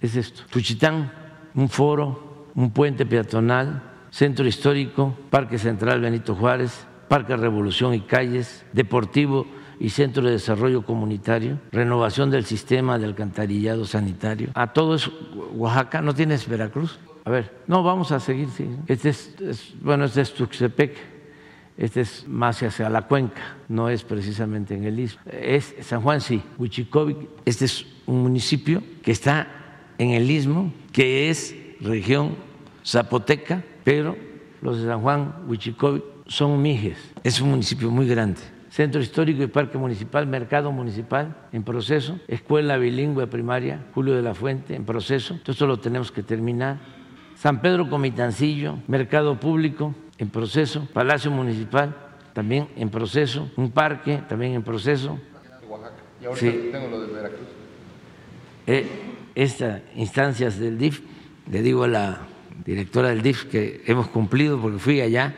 [0.00, 1.10] es esto, Tuchitán,
[1.56, 8.64] un foro, un puente peatonal, Centro Histórico, Parque Central Benito Juárez, Parque Revolución y Calles,
[8.72, 14.50] Deportivo y Centro de Desarrollo Comunitario, renovación del sistema de alcantarillado sanitario.
[14.54, 15.12] A todo eso,
[15.54, 16.98] Oaxaca, ¿no tienes Veracruz?
[17.24, 18.68] A ver, no, vamos a seguir, sí.
[18.86, 20.96] Este es, bueno, este es Tuxtepec,
[21.76, 25.22] este es más hacia la cuenca, no es precisamente en el istmo.
[25.26, 29.48] Es San Juan, sí, Huichicovic, este es un municipio que está
[29.98, 32.36] en el istmo, que es región
[32.84, 34.16] zapoteca, pero
[34.60, 36.98] los de San Juan, Huichicovic, son mijes.
[37.22, 38.40] Es un municipio muy grande.
[38.74, 44.34] Centro Histórico y Parque Municipal, Mercado Municipal en proceso, Escuela Bilingüe Primaria, Julio de la
[44.34, 45.38] Fuente en proceso.
[45.44, 46.78] Todo esto lo tenemos que terminar.
[47.36, 51.94] San Pedro Comitancillo, Mercado Público en proceso, Palacio Municipal
[52.32, 55.20] también en proceso, un parque también en proceso.
[55.68, 55.94] Oaxaca.
[56.20, 56.68] Y ahorita sí.
[56.72, 57.48] tengo lo de Veracruz.
[58.66, 58.88] Eh,
[59.36, 61.00] estas instancias del DIF,
[61.48, 62.18] le digo a la
[62.64, 65.32] directora del DIF que hemos cumplido porque fui allá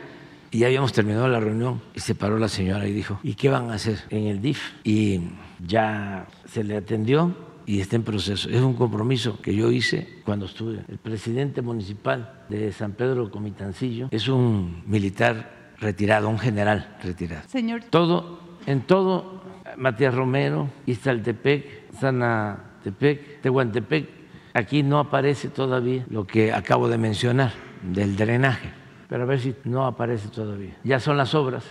[0.51, 3.49] y ya habíamos terminado la reunión y se paró la señora y dijo, ¿y qué
[3.49, 4.61] van a hacer en el DIF?
[4.83, 5.21] Y
[5.65, 8.49] ya se le atendió y está en proceso.
[8.49, 10.79] Es un compromiso que yo hice cuando estuve.
[10.87, 17.43] El presidente municipal de San Pedro Comitancillo es un militar retirado, un general retirado.
[17.47, 17.83] Señor.
[17.89, 19.43] Todo, en todo,
[19.75, 24.09] Matías Romero, Iztaltepec, Zanatepec, Tehuantepec,
[24.53, 27.51] aquí no aparece todavía lo que acabo de mencionar
[27.83, 30.77] del drenaje pero a ver si no aparece todavía.
[30.83, 31.63] Ya son las obras.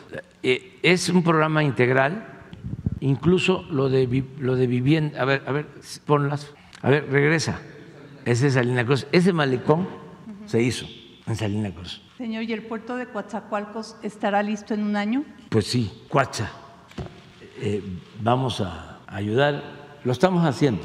[0.43, 2.27] Eh, es un programa integral,
[3.01, 5.21] incluso lo de, lo de vivienda.
[5.21, 5.67] A ver, a ver,
[6.05, 6.53] ponlas.
[6.83, 7.61] A ver, regresa.
[8.25, 9.07] Ese es Salina Cruz.
[9.13, 9.89] Ese malecón
[10.47, 10.87] se hizo
[11.27, 12.03] en Salina Cruz.
[12.17, 15.25] Señor, ¿y el puerto de Coatzacoalcos estará listo en un año?
[15.51, 16.51] Pues sí, Coatza.
[17.61, 17.83] Eh,
[18.21, 19.63] vamos a, ayudar.
[20.05, 20.83] Lo estamos haciendo.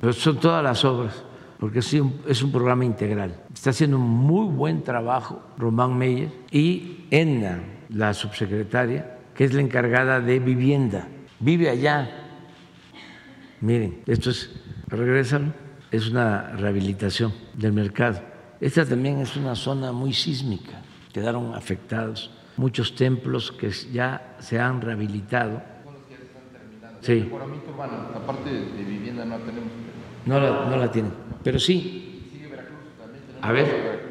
[0.00, 1.22] Pero son todas las obras,
[1.62, 3.36] porque es un, es un programa integral.
[3.54, 9.60] Está haciendo un muy buen trabajo Román Meyer y Enna, la subsecretaria, que es la
[9.60, 11.06] encargada de vivienda.
[11.38, 12.10] Vive allá.
[13.60, 14.50] Miren, esto es,
[14.88, 15.54] regresan,
[15.92, 18.20] es una rehabilitación del mercado.
[18.60, 24.80] Esta también es una zona muy sísmica, quedaron afectados muchos templos que ya se han
[24.80, 25.62] rehabilitado.
[27.02, 27.30] Sí.
[28.16, 29.70] Aparte de vivienda no tenemos.
[30.26, 32.40] No la, no la tienen, pero sí.
[33.40, 34.02] A ver,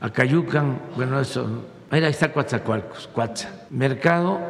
[0.00, 1.64] Acayucan, bueno, eso.
[1.90, 3.66] Mira, ahí está Coatzacoalcos, Coatza.
[3.70, 4.40] Mercado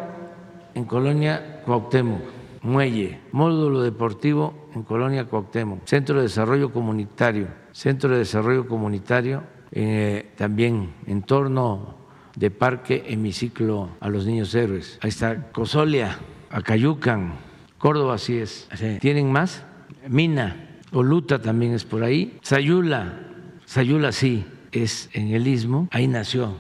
[0.75, 2.41] en Colonia Cuauhtémoc.
[2.63, 10.33] Muelle, módulo deportivo en Colonia Cuauhtémoc, Centro de Desarrollo Comunitario, Centro de Desarrollo Comunitario eh,
[10.37, 11.95] también en torno
[12.37, 14.99] de Parque Hemiciclo a los Niños Héroes.
[15.01, 16.19] Ahí está Cosolia,
[16.51, 17.33] Acayucan,
[17.79, 18.69] Córdoba sí es.
[19.01, 19.65] ¿Tienen más?
[20.07, 22.39] Mina, Oluta también es por ahí.
[22.43, 23.21] Sayula,
[23.65, 25.89] Sayula sí es en el Istmo.
[25.91, 26.57] Ahí nació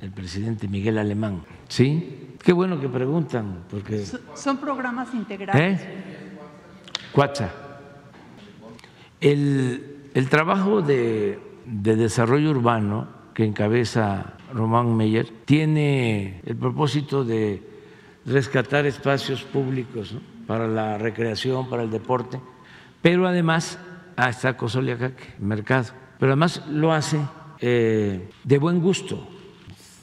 [0.00, 1.42] el presidente Miguel Alemán.
[1.68, 2.34] ¿Sí?
[2.42, 4.04] Qué bueno que preguntan, porque...
[4.34, 5.80] Son programas integrales.
[5.80, 5.86] ¿Eh?
[7.12, 7.50] Cuacha.
[9.20, 17.62] El, el trabajo de, de desarrollo urbano que encabeza Román Meyer tiene el propósito de
[18.26, 20.14] rescatar espacios públicos
[20.46, 22.40] para la recreación, para el deporte,
[23.02, 23.78] pero además,
[24.16, 25.88] ah, está Cosoliacaque, mercado,
[26.18, 27.20] pero además lo hace
[27.60, 29.26] eh, de buen gusto,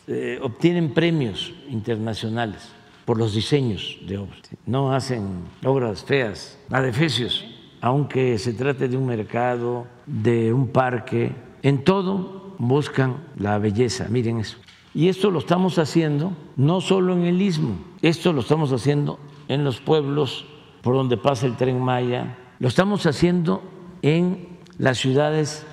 [0.08, 2.70] eh, obtienen premios internacionales
[3.06, 7.46] por los diseños de obras, no hacen obras feas, adefesios,
[7.82, 11.34] aunque se trate de un mercado, de un parque,
[11.64, 14.58] en todo buscan la belleza, miren eso.
[14.94, 19.64] Y esto lo estamos haciendo no solo en el istmo, esto lo estamos haciendo en
[19.64, 20.46] los pueblos
[20.82, 23.64] por donde pasa el tren Maya, lo estamos haciendo
[24.02, 25.66] en las ciudades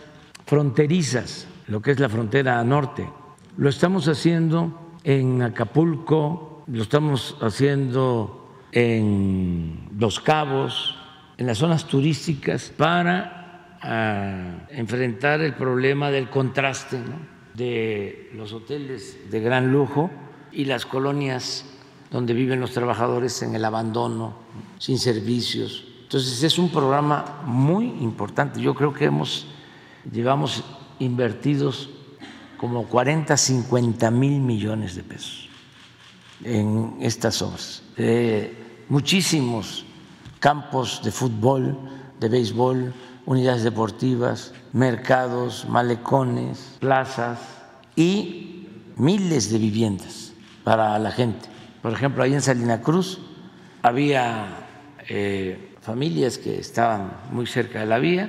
[0.47, 3.09] fronterizas, lo que es la frontera norte,
[3.57, 10.97] lo estamos haciendo en Acapulco, lo estamos haciendo en Los Cabos,
[11.39, 16.99] en las zonas turísticas para ah, enfrentar el problema del contraste
[17.55, 20.11] de los hoteles de gran lujo
[20.53, 21.65] y las colonias
[22.11, 24.35] donde viven los trabajadores en el abandono,
[24.79, 25.96] sin servicios.
[26.07, 28.61] Entonces es un programa muy importante.
[28.61, 29.49] Yo creo que hemos
[30.13, 30.63] llevamos
[31.01, 31.91] invertidos
[32.59, 35.49] como 40, 50 mil millones de pesos
[36.45, 37.83] en estas obras.
[38.89, 39.85] muchísimos
[40.39, 41.77] campos de fútbol,
[42.21, 47.41] de béisbol, unidades deportivas, mercados, malecones, plazas
[47.97, 51.49] y miles de viviendas para la gente.
[51.83, 53.19] Por ejemplo, ahí en Salina Cruz
[53.83, 54.67] había
[55.09, 58.29] eh, familias que estaban muy cerca de la vía,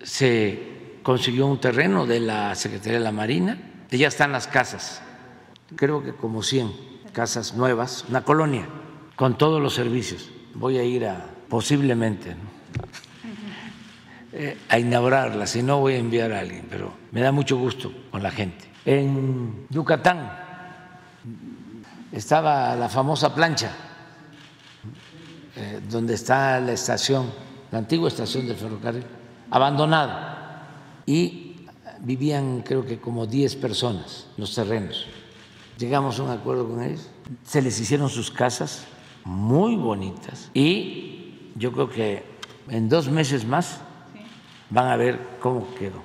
[0.00, 3.58] se consiguió un terreno de la Secretaría de la Marina,
[3.90, 5.02] y ya están las casas,
[5.74, 6.70] creo que como 100
[7.12, 8.68] casas nuevas, una colonia,
[9.16, 10.30] con todos los servicios.
[10.54, 12.36] Voy a ir a, posiblemente,
[14.32, 17.92] eh, a inaugurarla, si no voy a enviar a alguien, pero me da mucho gusto
[18.12, 18.66] con la gente.
[18.84, 20.30] En Yucatán
[22.12, 23.87] estaba la famosa plancha,
[25.58, 27.26] eh, donde está la estación,
[27.72, 29.04] la antigua estación del ferrocarril,
[29.50, 31.02] abandonada.
[31.04, 31.56] Y
[32.00, 35.06] vivían creo que como 10 personas los terrenos.
[35.78, 37.08] Llegamos a un acuerdo con ellos,
[37.44, 38.84] se les hicieron sus casas
[39.24, 42.24] muy bonitas y yo creo que
[42.68, 43.80] en dos meses más
[44.70, 46.02] van a ver cómo quedó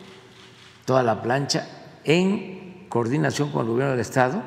[0.86, 1.68] toda la plancha
[2.04, 4.42] en coordinación con el gobierno del Estado,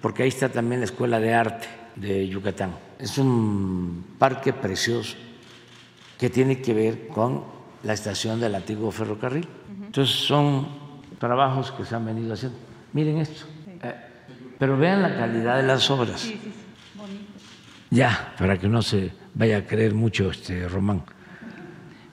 [0.00, 2.85] porque ahí está también la Escuela de Arte de Yucatán.
[2.98, 5.16] Es un parque precioso
[6.18, 7.44] que tiene que ver con
[7.82, 9.46] la estación del antiguo ferrocarril.
[9.84, 10.66] Entonces son
[11.18, 12.58] trabajos que se han venido haciendo.
[12.92, 13.46] Miren esto.
[13.82, 13.94] Eh,
[14.58, 16.20] pero vean la calidad de las obras.
[16.20, 16.52] Sí, sí,
[17.90, 21.02] ya, para que no se vaya a creer mucho este Román.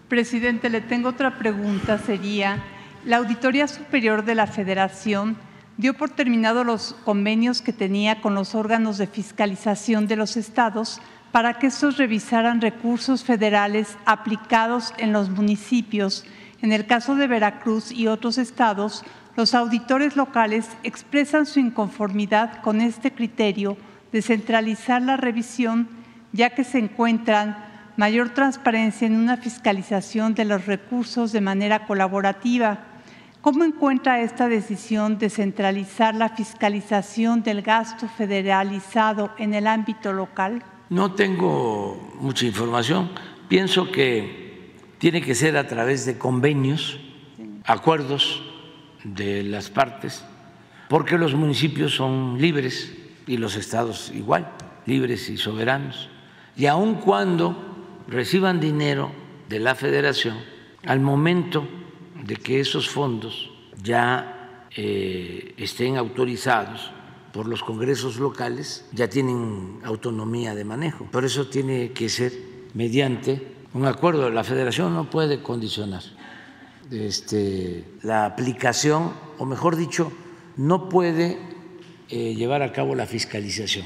[0.07, 1.97] Presidente, le tengo otra pregunta.
[1.97, 2.61] Sería,
[3.05, 5.35] la Auditoría Superior de la Federación
[5.77, 11.01] dio por terminado los convenios que tenía con los órganos de fiscalización de los estados
[11.31, 16.25] para que estos revisaran recursos federales aplicados en los municipios.
[16.61, 19.03] En el caso de Veracruz y otros estados,
[19.35, 23.77] los auditores locales expresan su inconformidad con este criterio
[24.11, 25.89] de centralizar la revisión,
[26.33, 27.57] ya que se encuentran
[27.97, 32.92] mayor transparencia en una fiscalización de los recursos de manera colaborativa
[33.43, 40.63] ¿Cómo encuentra esta decisión de centralizar la fiscalización del gasto federalizado en el ámbito local?
[40.89, 43.11] No tengo mucha información.
[43.49, 47.01] Pienso que tiene que ser a través de convenios,
[47.65, 48.41] acuerdos
[49.03, 50.23] de las partes,
[50.87, 52.95] porque los municipios son libres
[53.27, 54.53] y los estados igual,
[54.85, 56.09] libres y soberanos.
[56.55, 59.11] Y aun cuando reciban dinero
[59.49, 60.37] de la federación,
[60.85, 61.67] al momento
[62.25, 63.51] de que esos fondos
[63.83, 66.91] ya eh, estén autorizados
[67.31, 71.05] por los congresos locales, ya tienen autonomía de manejo.
[71.05, 72.31] Por eso tiene que ser
[72.73, 74.29] mediante un acuerdo.
[74.29, 76.03] La federación no puede condicionar
[76.91, 80.11] este, la aplicación, o mejor dicho,
[80.57, 81.39] no puede
[82.09, 83.85] eh, llevar a cabo la fiscalización.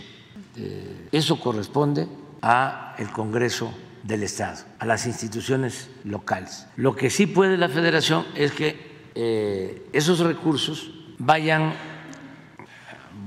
[0.58, 2.08] Eh, eso corresponde
[2.42, 3.72] a el Congreso
[4.08, 6.66] del Estado, a las instituciones locales.
[6.78, 11.74] Lo que sí puede la Federación es que eh, esos recursos vayan,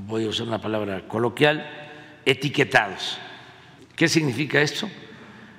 [0.07, 1.69] voy a usar una palabra coloquial,
[2.25, 3.19] etiquetados.
[3.95, 4.88] ¿Qué significa esto?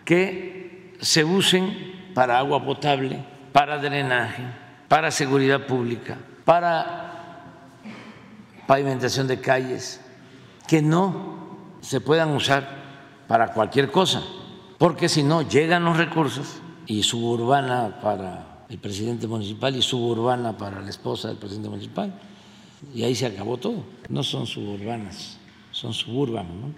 [0.03, 4.41] Que se usen para agua potable, para drenaje,
[4.87, 7.43] para seguridad pública, para
[8.65, 10.01] pavimentación de calles,
[10.67, 12.81] que no se puedan usar
[13.27, 14.23] para cualquier cosa,
[14.81, 20.81] porque si no llegan los recursos y suburbana para el presidente municipal y suburbana para
[20.81, 22.11] la esposa del presidente municipal,
[22.91, 23.83] y ahí se acabó todo.
[24.09, 25.37] No son suburbanas,
[25.69, 26.55] son suburbanos.
[26.55, 26.73] ¿no?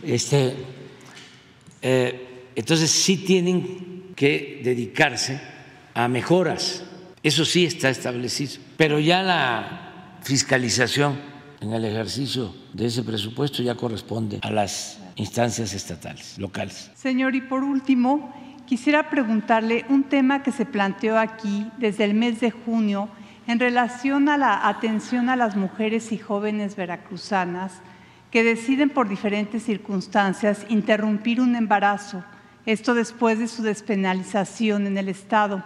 [0.02, 0.56] Este,
[1.82, 5.38] eh, entonces sí tienen que dedicarse
[5.92, 6.82] a mejoras.
[7.22, 8.54] Eso sí está establecido.
[8.78, 11.20] Pero ya la fiscalización
[11.60, 16.90] en el ejercicio de ese presupuesto ya corresponde a las instancias estatales, locales.
[16.94, 18.32] Señor, y por último,
[18.66, 23.08] quisiera preguntarle un tema que se planteó aquí desde el mes de junio
[23.46, 27.80] en relación a la atención a las mujeres y jóvenes veracruzanas
[28.30, 32.22] que deciden por diferentes circunstancias interrumpir un embarazo,
[32.66, 35.64] esto después de su despenalización en el Estado.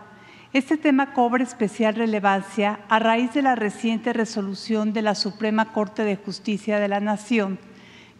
[0.52, 6.04] Este tema cobra especial relevancia a raíz de la reciente resolución de la Suprema Corte
[6.04, 7.58] de Justicia de la Nación,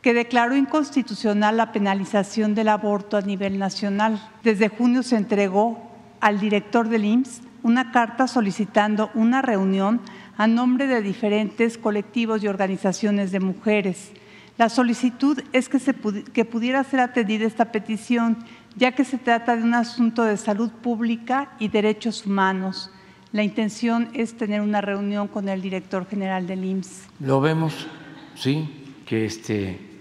[0.02, 4.20] que declaró inconstitucional la penalización del aborto a nivel nacional.
[4.42, 10.00] Desde junio se entregó al director del IMSS una carta solicitando una reunión
[10.36, 14.10] a nombre de diferentes colectivos y organizaciones de mujeres.
[14.58, 18.38] La solicitud es que, se que pudiera ser atendida esta petición
[18.76, 22.90] ya que se trata de un asunto de salud pública y derechos humanos.
[23.30, 27.08] La intención es tener una reunión con el director general del IMSS.
[27.20, 27.86] Lo vemos,
[28.34, 28.68] sí,
[29.06, 29.91] que este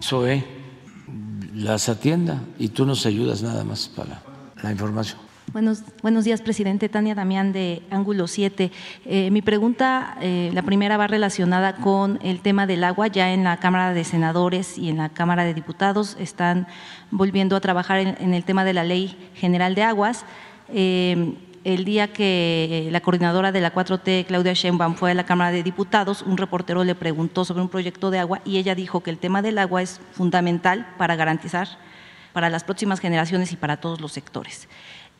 [0.00, 0.44] SOE
[1.54, 4.22] las atienda y tú nos ayudas nada más para
[4.62, 5.18] la información.
[5.52, 6.90] Buenos, buenos días, presidente.
[6.90, 8.70] Tania Damián de Ángulo 7.
[9.06, 13.06] Eh, mi pregunta, eh, la primera va relacionada con el tema del agua.
[13.06, 16.66] Ya en la Cámara de Senadores y en la Cámara de Diputados están
[17.10, 20.26] volviendo a trabajar en, el tema de la Ley General de Aguas.
[20.68, 21.34] Eh,
[21.74, 25.62] el día que la coordinadora de la 4T, Claudia Sheinbaum, fue a la Cámara de
[25.62, 29.18] Diputados, un reportero le preguntó sobre un proyecto de agua y ella dijo que el
[29.18, 31.68] tema del agua es fundamental para garantizar
[32.32, 34.66] para las próximas generaciones y para todos los sectores.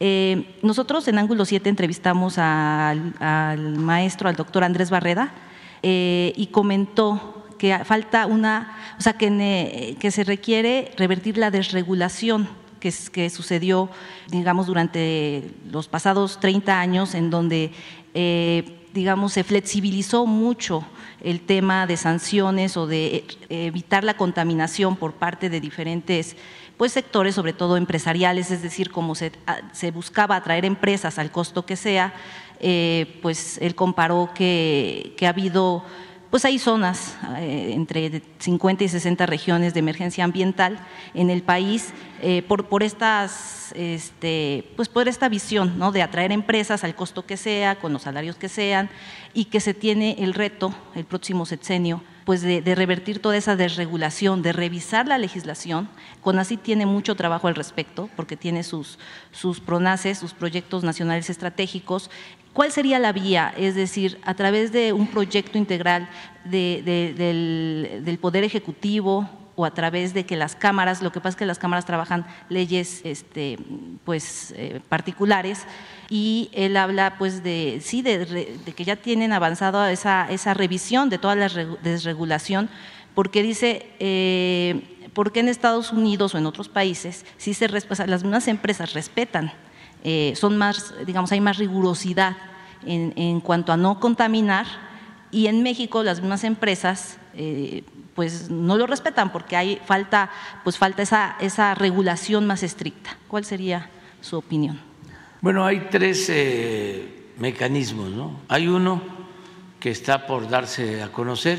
[0.01, 3.13] Eh, nosotros en Ángulo 7 entrevistamos al,
[3.77, 5.33] maestro, al doctor Andrés Barreda,
[5.83, 12.49] eh, y comentó que falta una, o sea, que, que se requiere revertir la desregulación
[12.79, 13.91] que, sucedió,
[14.31, 17.73] digamos, durante los pasados 30 años, en donde,
[18.15, 20.85] eh, digamos, se flexibilizó mucho
[21.21, 26.37] el tema de sanciones o de evitar la contaminación por parte de diferentes
[26.77, 29.33] pues sectores, sobre todo empresariales, es decir, como se,
[29.93, 32.15] buscaba atraer empresas al costo que sea,
[32.61, 35.85] eh, pues él comparó que ha habido
[36.31, 40.79] pues hay zonas eh, entre 50 y 60 regiones de emergencia ambiental
[41.15, 45.93] en el país eh, por, por, estas, este, pues por esta visión ¿no?
[45.93, 48.91] de atraer empresas al costo que sea, con los salarios que sean,
[49.35, 54.43] y que se tiene el reto el próximo sexenio pues de, revertir toda esa desregulación,
[54.43, 55.89] de revisar la legislación.
[56.21, 58.99] CONACYT tiene mucho trabajo al respecto porque tiene sus,
[59.31, 62.11] sus PRONACES, sus proyectos nacionales estratégicos.
[62.59, 63.55] ¿Cuál sería la vía?
[63.57, 66.09] Es decir, a través de un proyecto integral
[66.45, 71.47] del, Poder Ejecutivo, o a través de que las cámaras, lo que pasa es que
[71.47, 73.61] las cámaras trabajan leyes este,
[74.05, 75.67] pues, eh, particulares
[76.11, 81.19] y él habla pues de, sí, de, que ya tienen avanzado esa, esa revisión de
[81.19, 81.49] toda la
[81.85, 82.71] desregulación,
[83.15, 88.49] porque dice, eh, porque en Estados Unidos o en otros países, sí se, las mismas
[88.49, 89.53] empresas respetan,
[90.05, 92.37] eh, son más, digamos, hay más rigurosidad
[92.85, 94.67] en, en cuanto a no contaminar,
[95.31, 97.85] y en México las mismas empresas eh,
[98.15, 100.31] pues no lo respetan porque hay falta,
[100.65, 103.17] pues falta esa, esa regulación más estricta.
[103.29, 103.91] ¿Cuál sería
[104.21, 104.81] su opinión?
[105.41, 108.41] Bueno, hay tres eh, mecanismos, ¿no?
[108.49, 109.03] Hay uno
[109.79, 111.59] que está por darse a conocer,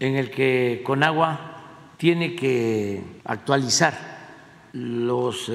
[0.00, 3.94] en el que Conagua tiene que actualizar
[4.72, 5.52] los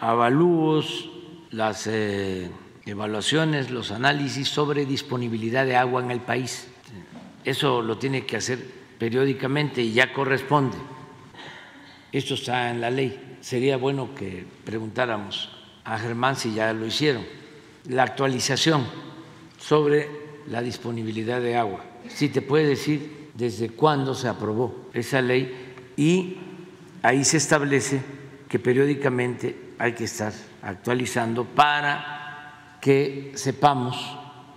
[0.00, 1.10] avalúos,
[1.50, 2.50] las eh,
[2.84, 6.68] evaluaciones, los análisis sobre disponibilidad de agua en el país.
[7.44, 8.58] Eso lo tiene que hacer
[8.98, 10.76] periódicamente y ya corresponde.
[12.12, 13.38] Esto está en la ley.
[13.40, 15.50] Sería bueno que preguntáramos
[15.84, 17.24] a Germán si ya lo hicieron.
[17.88, 18.86] La actualización
[19.58, 20.08] sobre
[20.48, 21.84] la disponibilidad de agua.
[22.08, 25.54] Si te puede decir desde cuándo se aprobó esa ley
[25.96, 26.36] y
[27.02, 28.00] ahí se establece
[28.48, 33.96] que periódicamente hay que estar actualizando para que sepamos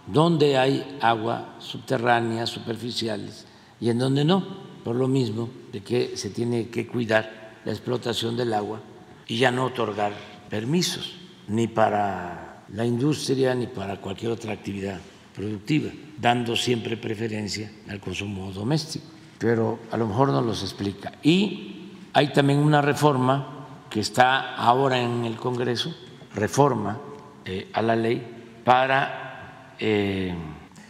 [0.08, 3.46] dónde hay agua subterránea, superficiales
[3.80, 4.46] y en dónde no,
[4.84, 8.82] por lo mismo de que se tiene que cuidar la explotación del agua
[9.28, 10.14] y ya no otorgar
[10.50, 11.16] permisos
[11.48, 15.00] ni para la industria ni para cualquier otra actividad
[15.36, 19.06] productiva, dando siempre preferencia al consumo doméstico.
[19.38, 21.14] Pero a lo mejor no los explica.
[21.24, 23.59] Y hay también una reforma
[23.90, 25.96] que está ahora en el Congreso,
[26.36, 27.00] reforma
[27.46, 30.34] eh, a la ley para eh,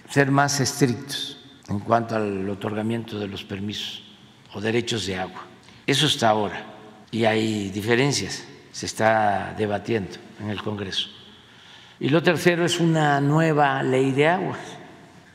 [0.09, 1.37] ser más estrictos
[1.69, 4.03] en cuanto al otorgamiento de los permisos
[4.53, 5.45] o derechos de agua.
[5.87, 6.61] Eso está ahora
[7.11, 11.09] y hay diferencias, se está debatiendo en el Congreso.
[11.99, 14.59] Y lo tercero es una nueva ley de aguas,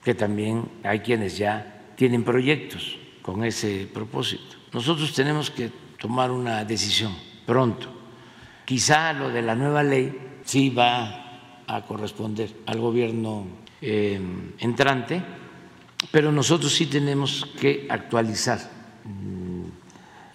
[0.03, 4.57] que también hay quienes ya tienen proyectos con ese propósito.
[4.73, 7.15] Nosotros tenemos que tomar una decisión
[7.47, 7.89] pronto.
[8.65, 13.47] Quizá lo de la nueva ley sí va a corresponder al gobierno
[13.81, 14.21] eh,
[14.59, 15.23] entrante,
[16.11, 18.59] pero nosotros sí tenemos que actualizar
[19.05, 19.65] mm,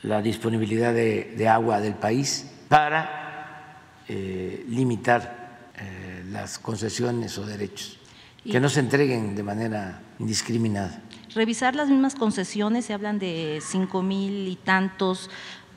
[0.03, 7.97] la disponibilidad de, agua del país para eh, limitar eh, las concesiones o derechos,
[8.43, 11.01] que no se entreguen de manera indiscriminada.
[11.35, 15.29] Revisar las mismas concesiones, se hablan de cinco mil y tantos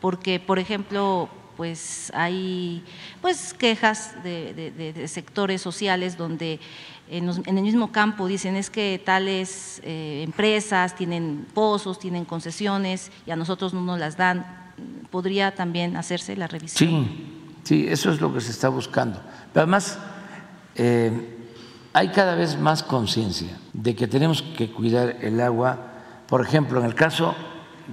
[0.02, 2.82] porque, por ejemplo, pues hay
[3.20, 6.58] pues quejas de, sectores sociales donde
[7.08, 13.30] en, el mismo campo dicen es que tales eh, empresas tienen pozos, tienen concesiones y
[13.30, 14.72] a nosotros no nos las dan.
[15.10, 16.90] ¿Podría también hacerse la revisión?
[16.90, 17.26] Sí,
[17.62, 19.20] sí, eso es lo que se está buscando.
[19.52, 20.00] Pero además,
[20.74, 21.12] eh,
[21.92, 25.92] hay cada vez más conciencia de que tenemos que cuidar el agua.
[26.26, 27.36] Por ejemplo, en el caso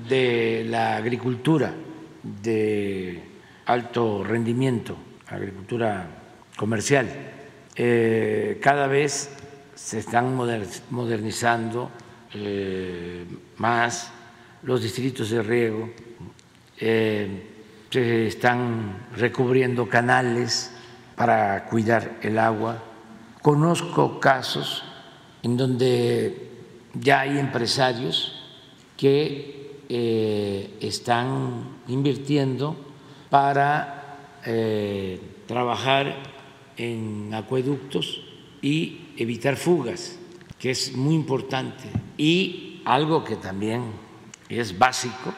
[0.07, 1.73] de la agricultura,
[2.23, 3.23] de
[3.65, 4.97] alto rendimiento,
[5.27, 6.07] agricultura
[6.57, 7.07] comercial.
[7.75, 9.29] Eh, cada vez
[9.75, 11.91] se están modernizando
[12.33, 13.25] eh,
[13.57, 14.11] más
[14.63, 15.89] los distritos de riego,
[16.77, 17.47] eh,
[17.89, 20.71] se están recubriendo canales
[21.15, 22.83] para cuidar el agua.
[23.41, 24.83] Conozco casos
[25.43, 26.49] en donde
[26.93, 28.39] ya hay empresarios
[28.97, 29.58] que
[29.91, 32.77] eh, están invirtiendo
[33.31, 36.15] para eh, trabajar
[36.77, 38.21] en acueductos
[38.61, 40.19] y evitar fugas,
[40.59, 41.85] que es muy importante.
[42.17, 43.83] Y algo que también
[44.47, 45.33] es básico,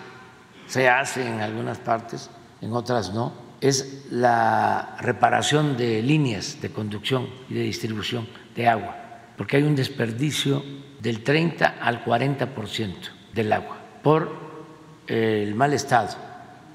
[0.67, 2.29] se hace en algunas partes,
[2.59, 3.31] en otras no,
[3.61, 8.97] es la reparación de líneas de conducción y de distribución de agua,
[9.37, 10.61] porque hay un desperdicio
[10.99, 12.95] del 30 al 40%
[13.33, 14.31] del agua por
[15.07, 16.15] el mal estado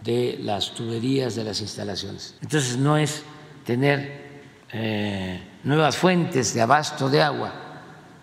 [0.03, 2.37] de las tuberías de las instalaciones.
[2.41, 3.23] Entonces no es
[3.65, 4.27] tener
[4.73, 7.53] eh, nuevas fuentes de abasto de agua,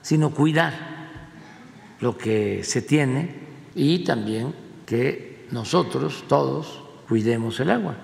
[0.01, 0.73] sino cuidar
[1.99, 3.35] lo que se tiene
[3.75, 4.53] y también
[4.85, 7.95] que nosotros todos cuidemos el agua.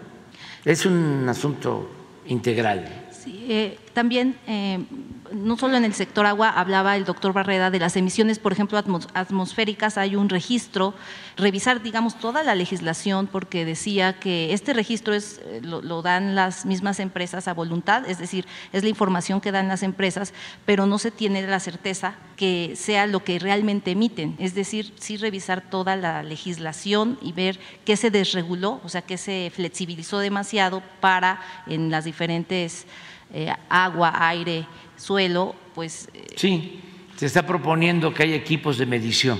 [0.66, 1.89] Es un asunto
[2.28, 3.08] integral.
[3.12, 4.84] Sí, eh, también eh,
[5.32, 8.78] no solo en el sector agua, hablaba el doctor Barreda de las emisiones, por ejemplo,
[9.14, 10.94] atmosféricas, hay un registro,
[11.38, 16.66] revisar, digamos, toda la legislación, porque decía que este registro es, eh, lo, dan las
[16.66, 20.34] mismas empresas a voluntad, es decir, es la información que dan las empresas,
[20.66, 25.18] pero no se tiene la certeza que sea lo que realmente emiten, es decir, sí
[25.18, 30.82] revisar toda la legislación y ver qué se desreguló, o sea, qué se flexibilizó demasiado
[31.02, 32.86] para en las diferentes
[33.34, 34.66] eh, agua, aire,
[34.96, 36.10] suelo, pues...
[36.14, 36.82] Eh, sí,
[37.16, 39.40] se está proponiendo que haya equipos de medición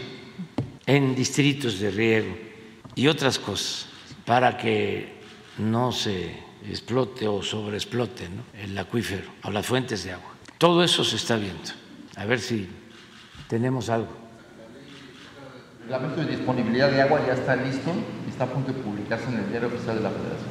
[0.86, 2.36] en distritos de riego
[2.96, 3.88] y otras cosas
[4.26, 5.20] para que
[5.58, 6.32] no se
[6.68, 8.28] explote o sobreexplote
[8.62, 10.34] el acuífero o las fuentes de agua.
[10.58, 11.72] Todo eso se está viendo.
[12.16, 12.68] A ver si
[13.48, 14.12] tenemos algo.
[15.80, 17.92] El reglamento de disponibilidad de agua ya está listo
[18.28, 20.50] y está a punto de publicarse en el diario oficial de la Federación.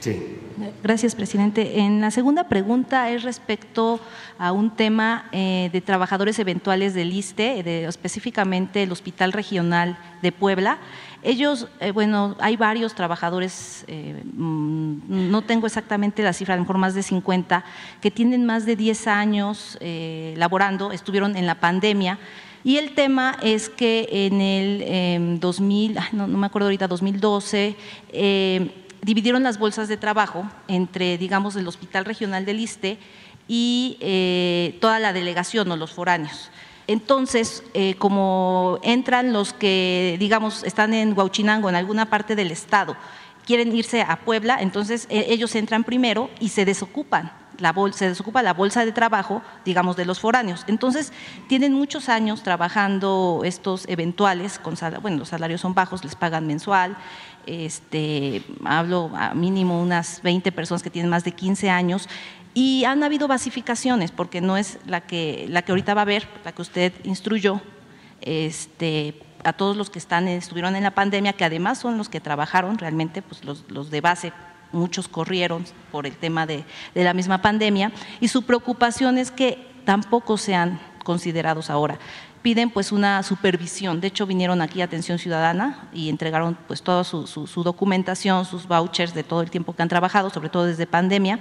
[0.00, 0.43] Sí.
[0.82, 1.80] Gracias, presidente.
[1.80, 3.98] En la segunda pregunta es respecto
[4.38, 10.30] a un tema eh, de trabajadores eventuales del ISTE, de, específicamente el Hospital Regional de
[10.30, 10.78] Puebla.
[11.22, 16.62] Ellos, eh, bueno, hay varios trabajadores, eh, mm, no tengo exactamente la cifra, a lo
[16.62, 17.64] mejor más de 50,
[18.00, 19.78] que tienen más de 10 años
[20.36, 22.18] laborando, estuvieron en la pandemia.
[22.62, 27.76] Y el tema es que en el 2000, no, no, me acuerdo ahorita, 2012,
[29.04, 32.98] dividieron las bolsas de trabajo entre, digamos, el Hospital Regional del Iste
[33.46, 36.50] y eh, toda la delegación o los foráneos.
[36.86, 42.96] Entonces, eh, como entran los que, digamos, están en Huauchinango, en alguna parte del estado,
[43.46, 47.32] quieren irse a Puebla, entonces e, ellos entran primero y se desocupan.
[47.58, 50.64] La se desocupa la bolsa de trabajo, digamos, de los foráneos.
[50.66, 51.12] Entonces,
[51.46, 56.96] tienen muchos años trabajando estos eventuales, con bueno, los salarios son bajos, les pagan mensual,
[57.46, 62.08] este, hablo a mínimo unas 20 personas que tienen más de 15 años,
[62.54, 66.28] y han habido basificaciones, porque no es la que, la que ahorita va a haber,
[66.44, 67.60] la que usted instruyó,
[68.20, 72.20] este, a todos los que están, estuvieron en la pandemia, que además son los que
[72.20, 74.32] trabajaron realmente, pues los, de base,
[74.72, 76.64] muchos corrieron por el tema de
[76.94, 81.98] la misma pandemia, y su preocupación es que tampoco sean considerados ahora
[82.44, 84.02] piden pues una supervisión.
[84.02, 89.14] De hecho, vinieron aquí a Atención Ciudadana y entregaron pues toda su, documentación, sus vouchers
[89.14, 91.38] de todo el tiempo que han trabajado, sobre todo desde pandemia,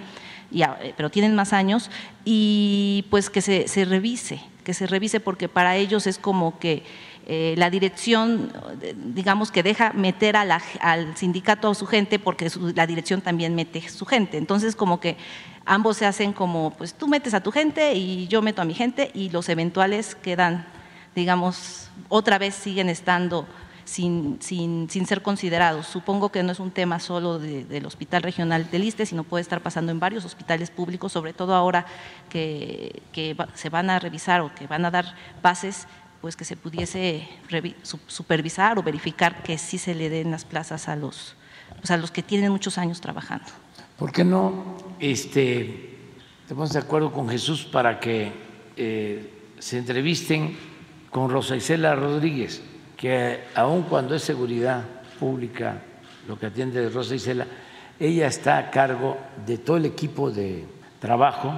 [0.54, 1.92] eh, pero tienen más años,
[2.24, 6.84] y pues que se, revise, que se revise porque para ellos es como que
[7.28, 8.54] eh, la dirección,
[8.96, 13.90] digamos que deja meter a al sindicato a su gente porque la dirección también mete
[13.90, 14.38] su gente.
[14.38, 15.18] Entonces, como que
[15.66, 18.74] ambos se hacen como, pues tú metes a tu gente y yo meto a mi
[18.74, 20.66] gente y los eventuales quedan
[21.16, 23.48] digamos, otra vez siguen estando
[23.86, 25.88] sin, sin, sin, ser considerados.
[25.88, 29.62] Supongo que no es un tema solo del Hospital Regional del Iste, sino puede estar
[29.62, 31.86] pasando en varios hospitales públicos, sobre todo ahora
[32.30, 35.88] que, que se van a revisar o que van a dar bases,
[36.22, 37.28] pues que se pudiese
[38.08, 41.36] supervisar o verificar que sí se le den las plazas a los,
[41.78, 43.46] pues a los que tienen muchos años trabajando.
[43.98, 46.00] ¿Por qué no este,
[46.48, 48.32] te de acuerdo con Jesús para que
[48.78, 50.58] eh, se entrevisten
[51.14, 52.62] con Rosa Isela Rodríguez,
[52.98, 54.84] que aun cuando es seguridad
[55.20, 55.84] pública
[56.28, 57.46] lo que atiende Rosa Isela,
[58.00, 60.66] ella está a cargo de todo el equipo de
[61.00, 61.54] trabajo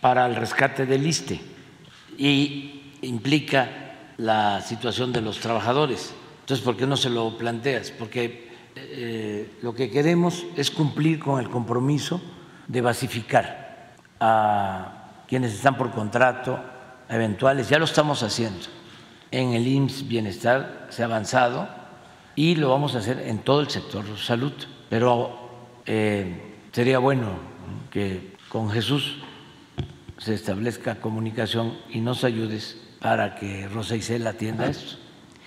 [0.00, 1.40] para el rescate del ISTE
[2.18, 3.70] y implica
[4.16, 6.12] la situación de los trabajadores.
[6.40, 7.92] Entonces, ¿por qué no se lo planteas?
[7.92, 12.20] Porque eh, lo que queremos es cumplir con el compromiso
[12.66, 16.58] de basificar a quienes están por contrato,
[17.08, 18.66] eventuales, ya lo estamos haciendo.
[19.30, 21.68] En el IMSS Bienestar se ha avanzado
[22.36, 24.52] y lo vamos a hacer en todo el sector salud,
[24.88, 25.50] pero
[25.86, 27.38] eh, sería bueno
[27.90, 29.22] que con Jesús
[30.18, 34.96] se establezca comunicación y nos ayudes para que Rosa Isela atienda esto.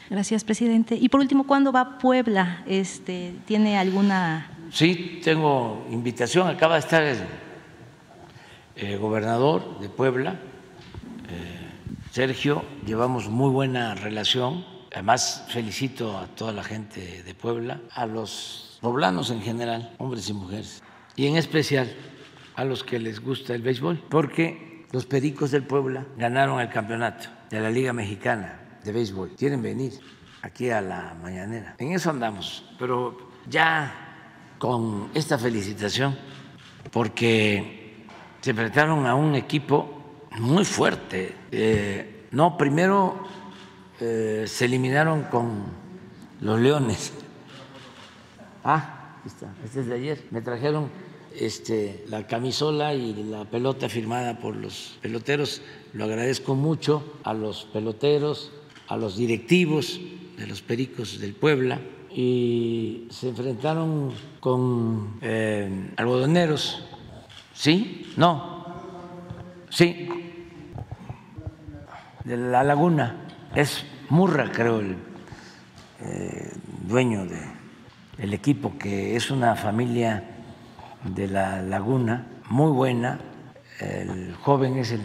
[0.10, 0.95] Gracias, presidente.
[0.95, 2.64] Y por último, ¿cuándo va a Puebla?
[2.66, 4.49] Este, ¿Tiene alguna...?
[4.72, 6.47] Sí, tengo invitación.
[6.47, 7.18] Acaba de estar el
[8.76, 10.39] eh, gobernador de Puebla,
[12.12, 14.66] Sergio, llevamos muy buena relación.
[14.93, 20.34] Además, felicito a toda la gente de Puebla, a los poblanos en general, hombres y
[20.34, 20.82] mujeres,
[21.16, 21.93] y en especial
[22.55, 27.30] a los que les gusta el béisbol, porque los Pericos del Puebla ganaron el campeonato
[27.49, 29.36] de la Liga Mexicana de Béisbol.
[29.36, 29.93] Quieren venir
[30.41, 31.76] aquí a la mañanera.
[31.78, 33.93] En eso andamos, pero ya
[34.58, 36.18] con esta felicitación,
[36.91, 38.05] porque
[38.41, 39.97] se enfrentaron a un equipo
[40.39, 41.33] muy fuerte.
[41.51, 43.19] Eh, no, primero
[43.99, 45.63] eh, se eliminaron con
[46.41, 47.13] los leones.
[48.63, 50.23] Ah, está, este es de ayer.
[50.31, 50.89] Me trajeron
[51.35, 55.61] este, la camisola y la pelota firmada por los peloteros.
[55.93, 58.51] Lo agradezco mucho a los peloteros,
[58.88, 59.99] a los directivos
[60.38, 61.79] de los Pericos del Puebla
[62.11, 66.83] y se enfrentaron con eh, algodoneros.
[67.53, 68.11] ¿Sí?
[68.17, 68.65] No.
[69.69, 70.07] Sí,
[72.28, 73.15] de la laguna.
[73.55, 74.97] Es Murra, creo, el
[76.01, 76.51] eh,
[76.86, 80.23] dueño del equipo, que es una familia
[81.03, 83.19] de la laguna muy buena.
[83.80, 85.01] El joven es el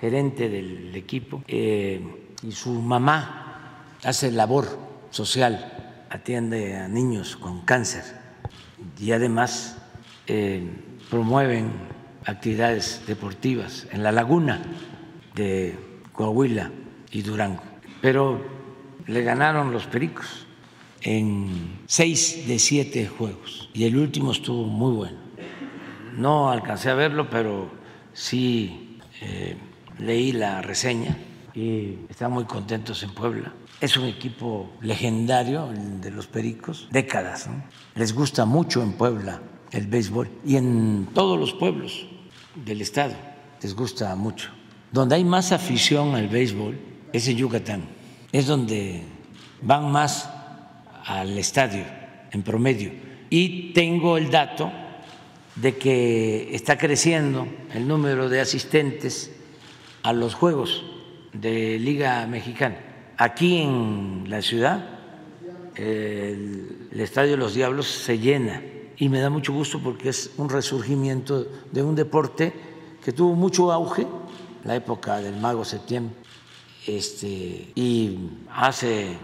[0.00, 2.02] gerente del equipo eh,
[2.42, 4.66] y su mamá hace labor
[5.10, 8.02] social, atiende a niños con cáncer
[8.98, 9.78] y además
[10.26, 10.66] eh,
[11.10, 11.70] promueven
[12.24, 14.62] actividades deportivas en la laguna
[15.34, 16.70] de Coahuila
[17.10, 17.62] y Durango.
[18.00, 18.40] Pero
[19.06, 20.46] le ganaron los Pericos
[21.02, 25.18] en seis de siete juegos y el último estuvo muy bueno.
[26.16, 27.68] No alcancé a verlo, pero
[28.12, 29.56] sí eh,
[29.98, 31.18] leí la reseña
[31.52, 33.52] y están muy contentos en Puebla.
[33.80, 35.68] Es un equipo legendario,
[36.00, 37.50] de los Pericos, décadas.
[37.96, 39.42] Les gusta mucho en Puebla
[39.72, 42.06] el béisbol y en todos los pueblos
[42.54, 43.14] del estado
[43.60, 44.50] les gusta mucho.
[44.94, 46.78] Donde hay más afición al béisbol
[47.12, 47.82] es en Yucatán,
[48.30, 49.02] es donde
[49.60, 50.30] van más
[51.04, 51.82] al estadio
[52.30, 52.92] en promedio.
[53.28, 54.70] Y tengo el dato
[55.56, 59.32] de que está creciendo el número de asistentes
[60.04, 60.84] a los Juegos
[61.32, 62.76] de Liga Mexicana.
[63.16, 64.90] Aquí en la ciudad,
[65.74, 68.62] el, Estadio de los Diablos se llena
[68.96, 72.52] y me da mucho gusto porque es un resurgimiento de un deporte
[73.04, 74.06] que tuvo mucho auge,
[74.64, 76.14] la época del mago septiembre,
[76.86, 79.16] este, y hace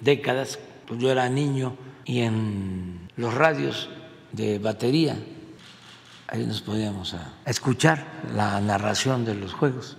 [0.00, 3.90] décadas, pues yo era niño y en los radios
[4.32, 5.16] de batería,
[6.28, 9.98] ahí nos podíamos escuchar la narración de los juegos.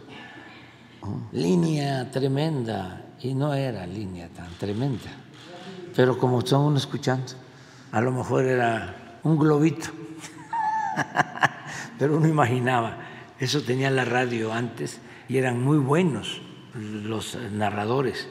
[1.32, 5.12] Línea tremenda, y no era línea tan tremenda,
[5.96, 7.34] pero como estamos escuchando,
[7.92, 9.90] a lo mejor era un globito,
[12.00, 12.98] pero uno imaginaba,
[13.44, 16.42] eso tenía la radio antes y eran muy buenos
[16.76, 18.28] los narradores,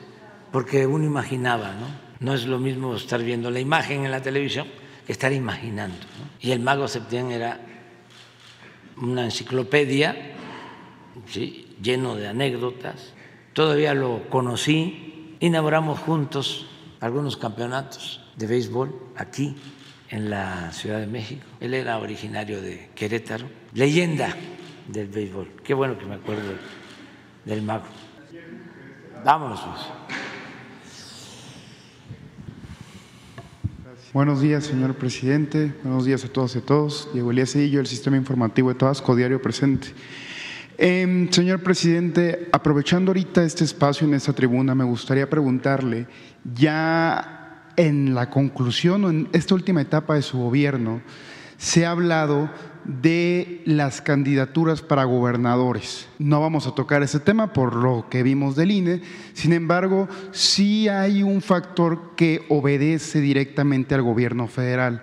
[0.51, 1.87] porque uno imaginaba, ¿no?
[2.21, 4.67] No es lo mismo estar viendo la imagen en la televisión
[5.07, 5.99] que estar imaginando.
[6.41, 7.61] Y el mago Septién era
[8.97, 10.33] una enciclopedia
[11.27, 11.77] ¿sí?
[11.83, 13.13] lleno de anécdotas.
[13.53, 16.67] Todavía lo conocí, inauguramos juntos
[17.01, 19.57] algunos campeonatos de béisbol aquí
[20.09, 21.43] en la Ciudad de México.
[21.59, 24.37] Él era originario de Querétaro, leyenda
[24.89, 25.49] del béisbol.
[25.63, 26.53] Qué bueno que me acuerdo
[27.45, 27.85] del mago.
[29.25, 29.61] Vámonos.
[29.61, 29.81] Pues.
[34.13, 35.73] Buenos días, señor presidente.
[35.83, 37.09] Buenos días a todos y a todos.
[37.13, 39.89] Diego Elías el Sistema Informativo de Tabasco, diario presente.
[40.77, 46.07] Em, señor presidente, aprovechando ahorita este espacio en esta tribuna, me gustaría preguntarle,
[46.55, 51.01] ya en la conclusión o en esta última etapa de su gobierno,
[51.57, 52.51] se ha hablado
[52.85, 56.09] de las candidaturas para gobernadores.
[56.19, 59.03] No vamos a tocar ese tema por lo que vimos del INE,
[59.33, 65.03] sin embargo, sí hay un factor que obedece directamente al gobierno federal,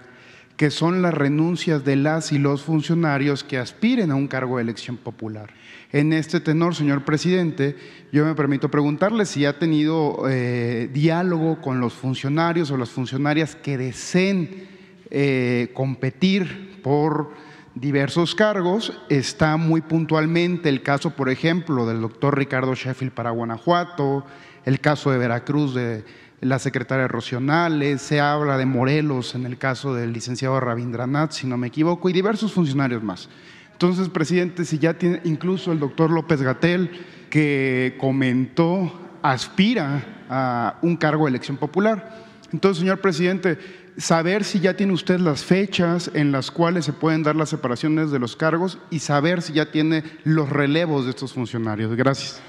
[0.57, 4.63] que son las renuncias de las y los funcionarios que aspiren a un cargo de
[4.63, 5.49] elección popular.
[5.91, 7.75] En este tenor, señor presidente,
[8.11, 13.55] yo me permito preguntarle si ha tenido eh, diálogo con los funcionarios o las funcionarias
[13.55, 14.67] que deseen
[15.09, 17.31] eh, competir por
[17.79, 18.93] diversos cargos.
[19.09, 24.25] Está muy puntualmente el caso, por ejemplo, del doctor Ricardo Sheffield para Guanajuato,
[24.65, 26.03] el caso de Veracruz de
[26.41, 31.57] la secretaria Rocionales, se habla de Morelos en el caso del licenciado Rabindranath, si no
[31.57, 33.29] me equivoco, y diversos funcionarios más.
[33.73, 40.95] Entonces, presidente, si ya tiene incluso el doctor López Gatel, que comentó, aspira a un
[40.95, 42.27] cargo de elección popular.
[42.51, 43.59] Entonces, señor presidente,
[43.99, 48.11] saber si ya tiene usted las fechas en las cuales se pueden dar las separaciones
[48.11, 51.93] de los cargos y saber si ya tiene los relevos de estos funcionarios.
[51.95, 52.41] Gracias.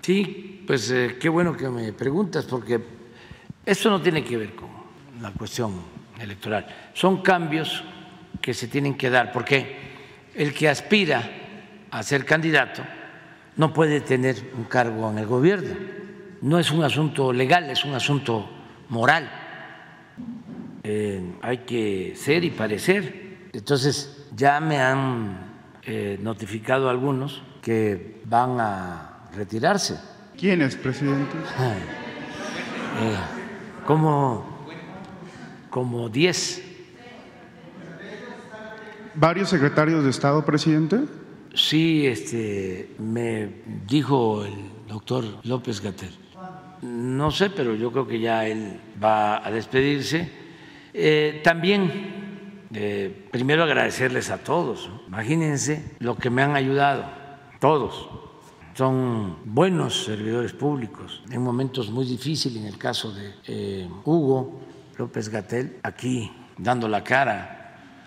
[0.00, 2.80] Sí, pues eh, qué bueno que me preguntas, porque
[3.66, 4.68] esto no tiene que ver con
[5.20, 5.74] la cuestión
[6.20, 6.66] electoral.
[6.94, 7.82] Son cambios
[8.40, 9.76] que se tienen que dar, porque
[10.34, 11.22] el que aspira
[11.90, 12.82] a ser candidato
[13.56, 15.74] no puede tener un cargo en el gobierno.
[16.42, 18.48] No es un asunto legal, es un asunto
[18.88, 19.41] moral
[20.84, 23.48] eh, hay que ser y parecer.
[23.52, 25.52] Entonces ya me han
[25.84, 29.98] eh, notificado algunos que van a retirarse.
[30.38, 31.36] ¿Quiénes, presidente?
[33.00, 33.16] Eh,
[33.86, 34.44] como,
[35.70, 36.62] como diez.
[39.14, 40.98] ¿Varios secretarios de Estado, presidente?
[41.54, 44.52] Sí, este, me dijo el
[44.86, 46.10] doctor López Gatel.
[46.82, 50.41] No sé, pero yo creo que ya él va a despedirse
[50.94, 54.90] eh, también, eh, primero agradecerles a todos.
[55.06, 57.04] Imagínense lo que me han ayudado,
[57.60, 58.08] todos.
[58.74, 64.60] Son buenos servidores públicos en momentos muy difíciles, en el caso de eh, Hugo
[64.96, 67.58] López Gatel, aquí dando la cara,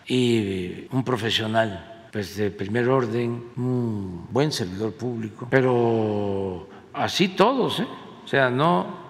[0.07, 8.27] y un profesional pues, de primer orden, un buen servidor público, pero así todos, o
[8.27, 9.05] sea, no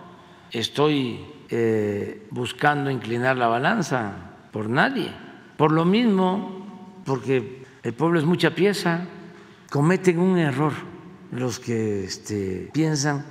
[0.52, 1.20] estoy
[1.58, 4.12] eh, buscando inclinar la balanza
[4.52, 5.10] por nadie.
[5.56, 9.06] Por lo mismo, porque el pueblo es mucha pieza,
[9.70, 10.74] cometen un error
[11.32, 13.26] los que este, piensan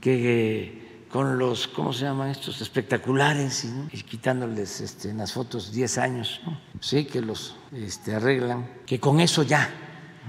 [0.00, 2.60] que con los, ¿cómo se llaman estos?
[2.60, 6.40] Espectaculares, y quitándoles este, en las fotos 10 años,
[6.80, 9.68] sí, que los este, arreglan, que con eso ya.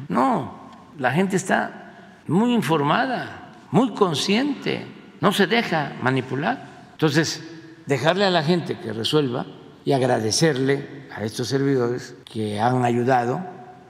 [0.10, 0.70] No,
[1.00, 4.86] la gente está muy informada, muy consciente,
[5.22, 6.70] no se deja manipular.
[7.02, 7.41] Entonces,
[7.88, 9.47] dejarle a la gente que resuelva
[9.84, 13.43] y agradecerle a estos servidores que han ayudado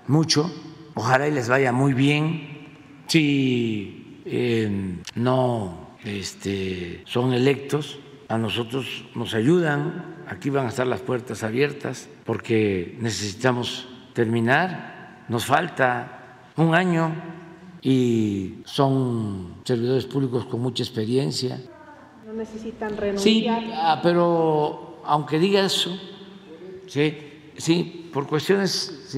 [0.07, 0.49] mucho.
[0.95, 3.03] Ojalá y les vaya muy bien.
[3.07, 7.99] Si eh, no este, son electos,
[8.30, 10.24] a nosotros nos ayudan.
[10.30, 15.26] Aquí van a estar las puertas abiertas porque necesitamos terminar.
[15.28, 17.14] Nos falta un año
[17.82, 21.59] y son servidores públicos con mucha experiencia.
[22.32, 23.61] No necesitan renunciar.
[23.61, 25.99] Sí, ah, pero aunque diga eso,
[26.88, 27.17] sí,
[27.57, 29.17] sí, por cuestiones.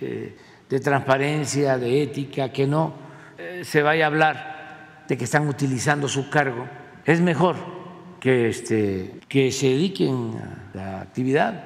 [0.00, 0.34] Eh,
[0.70, 2.94] de transparencia, de ética, que no
[3.36, 6.66] eh, se vaya a hablar de que están utilizando su cargo,
[7.04, 7.56] es mejor
[8.18, 11.64] que, este, que se dediquen a la actividad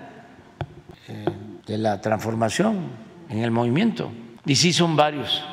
[1.09, 1.25] eh,
[1.65, 2.91] de la transformación
[3.29, 4.11] en el movimiento.
[4.47, 5.45] Y sí son varios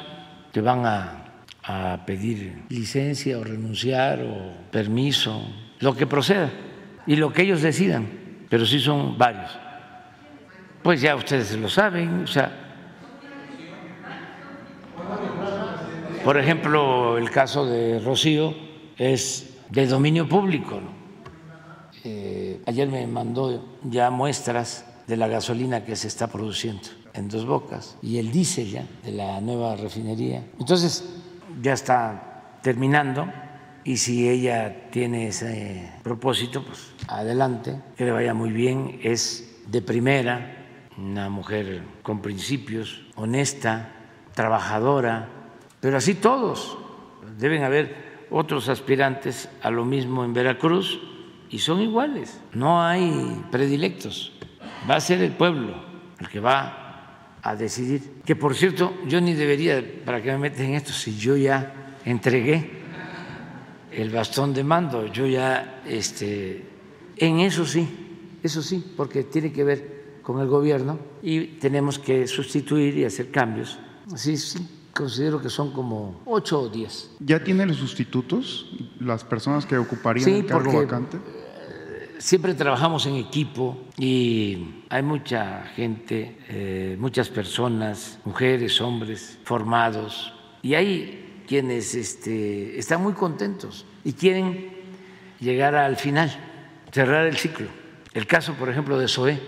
[0.52, 1.29] que van a,
[1.70, 5.46] a pedir licencia o renunciar o permiso,
[5.80, 6.50] lo que proceda
[7.06, 8.10] y lo que ellos decidan,
[8.50, 9.56] pero sí son varios.
[10.82, 12.52] Pues ya ustedes lo saben, o sea,
[16.26, 18.56] por ejemplo, el caso de Rocío
[18.98, 20.80] es de dominio público.
[22.04, 27.46] Eh, ayer me mandó ya muestras de la gasolina que se está produciendo en Dos
[27.46, 30.44] Bocas y el diésel ya de la nueva refinería.
[30.60, 31.04] Entonces,
[31.62, 33.32] ya está terminando
[33.84, 39.82] y si ella tiene ese propósito, pues adelante, que le vaya muy bien, es de
[39.82, 40.58] primera,
[40.98, 43.90] una mujer con principios, honesta,
[44.34, 45.30] trabajadora,
[45.80, 46.78] pero así todos.
[47.38, 51.00] Deben haber otros aspirantes a lo mismo en Veracruz
[51.50, 52.40] y son iguales.
[52.54, 54.34] No hay predilectos.
[54.90, 55.90] Va a ser el pueblo
[56.20, 56.89] el que va
[57.42, 58.22] a decidir.
[58.26, 61.98] Que por cierto, yo ni debería, para que me metes en esto, si yo ya
[62.06, 62.80] entregué
[63.92, 66.66] el bastón de mando, yo ya, este,
[67.18, 67.88] en eso sí,
[68.44, 73.32] eso sí, porque tiene que ver con el gobierno y tenemos que sustituir y hacer
[73.32, 73.80] cambios.
[74.14, 77.12] Así sí, considero que son como ocho o diez.
[77.20, 81.18] ¿Ya tiene los sustitutos, las personas que ocuparían el cargo vacante?
[82.20, 90.74] Siempre trabajamos en equipo y hay mucha gente, eh, muchas personas, mujeres, hombres, formados, y
[90.74, 94.70] hay quienes este, están muy contentos y quieren
[95.40, 96.30] llegar al final,
[96.92, 97.68] cerrar el ciclo.
[98.14, 99.40] El caso, por ejemplo, de SOE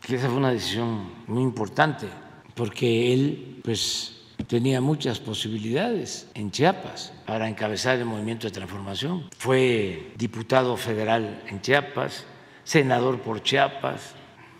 [0.00, 2.06] que esa fue una decisión muy importante,
[2.54, 9.28] porque él pues tenía muchas posibilidades en Chiapas para encabezar el movimiento de transformación.
[9.36, 12.24] Fue diputado federal en Chiapas,
[12.64, 14.14] senador por Chiapas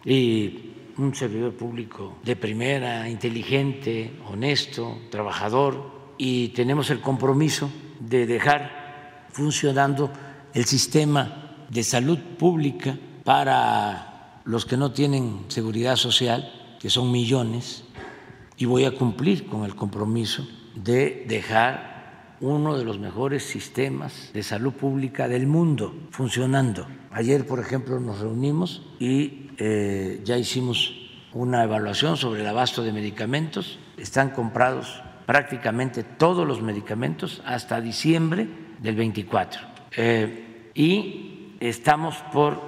[0.05, 9.27] y un servidor público de primera, inteligente, honesto, trabajador y tenemos el compromiso de dejar
[9.31, 10.11] funcionando
[10.53, 17.85] el sistema de salud pública para los que no tienen seguridad social, que son millones,
[18.61, 24.43] y voy a cumplir con el compromiso de dejar uno de los mejores sistemas de
[24.43, 26.87] salud pública del mundo funcionando.
[27.11, 30.93] Ayer, por ejemplo, nos reunimos y eh, ya hicimos
[31.33, 33.79] una evaluación sobre el abasto de medicamentos.
[33.97, 38.47] Están comprados prácticamente todos los medicamentos hasta diciembre
[38.83, 39.63] del 24.
[39.97, 42.61] Eh, y estamos por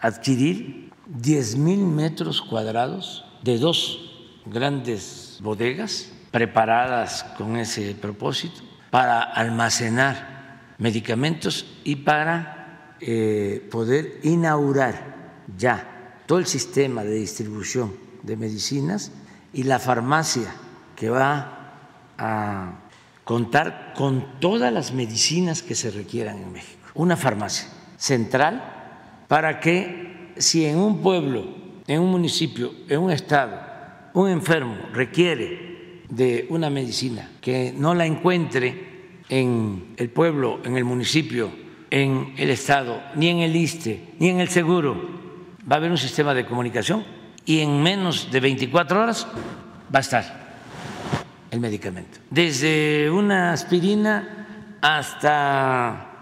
[0.00, 4.10] adquirir 10 mil metros cuadrados de dos
[4.46, 8.60] grandes bodegas preparadas con ese propósito
[8.90, 15.14] para almacenar medicamentos y para eh, poder inaugurar
[15.56, 19.12] ya todo el sistema de distribución de medicinas
[19.52, 20.52] y la farmacia
[20.96, 21.72] que va
[22.18, 22.72] a
[23.24, 26.80] contar con todas las medicinas que se requieran en México.
[26.94, 28.62] Una farmacia central
[29.28, 31.46] para que si en un pueblo,
[31.86, 33.73] en un municipio, en un estado,
[34.14, 40.84] un enfermo requiere de una medicina que no la encuentre en el pueblo, en el
[40.84, 41.50] municipio,
[41.90, 44.94] en el estado, ni en el ISTE, ni en el seguro,
[45.70, 47.04] va a haber un sistema de comunicación
[47.44, 49.26] y en menos de 24 horas
[49.94, 50.44] va a estar
[51.50, 52.18] el medicamento.
[52.30, 56.14] Desde una aspirina hasta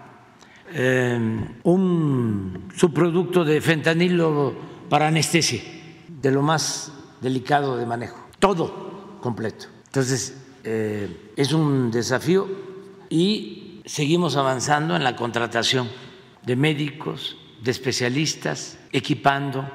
[0.75, 4.55] Em, un subproducto de fentanilo
[4.89, 5.61] para anestesia,
[6.09, 6.91] de lo más
[7.23, 9.65] delicado de manejo, todo completo.
[9.85, 12.47] Entonces, eh, es un desafío
[13.09, 15.89] y seguimos avanzando en la contratación
[16.45, 19.65] de médicos, de especialistas, equipando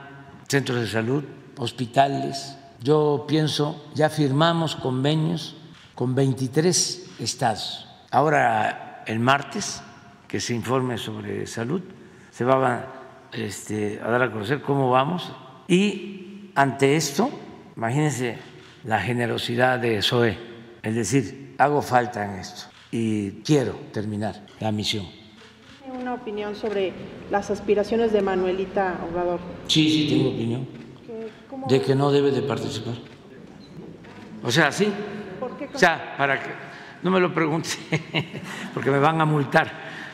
[0.49, 1.25] centros de salud,
[1.57, 2.57] hospitales.
[2.83, 5.57] Yo pienso, ya firmamos convenios
[5.95, 7.89] con 23 estados.
[8.11, 9.83] Ahora, el martes,
[10.29, 11.83] que se informe sobre salud,
[12.31, 12.87] se va
[13.33, 15.33] este, a, dar a conocer cómo vamos.
[15.67, 16.28] Y
[16.59, 17.31] ante esto,
[17.77, 18.37] imagínense
[18.83, 20.37] la generosidad de SOE,
[20.83, 25.07] es decir, hago falta en esto y quiero terminar la misión.
[25.85, 26.93] ¿Tiene una opinión sobre
[27.31, 29.39] las aspiraciones de Manuelita Obrador?
[29.69, 30.67] Sí, sí, tengo opinión.
[31.69, 32.95] De que no debe de participar.
[34.43, 34.89] O sea, sí.
[35.39, 35.69] ¿Por qué?
[35.73, 36.51] O sea, para que
[37.05, 37.69] no me lo pregunte,
[38.75, 39.71] porque me van a multar.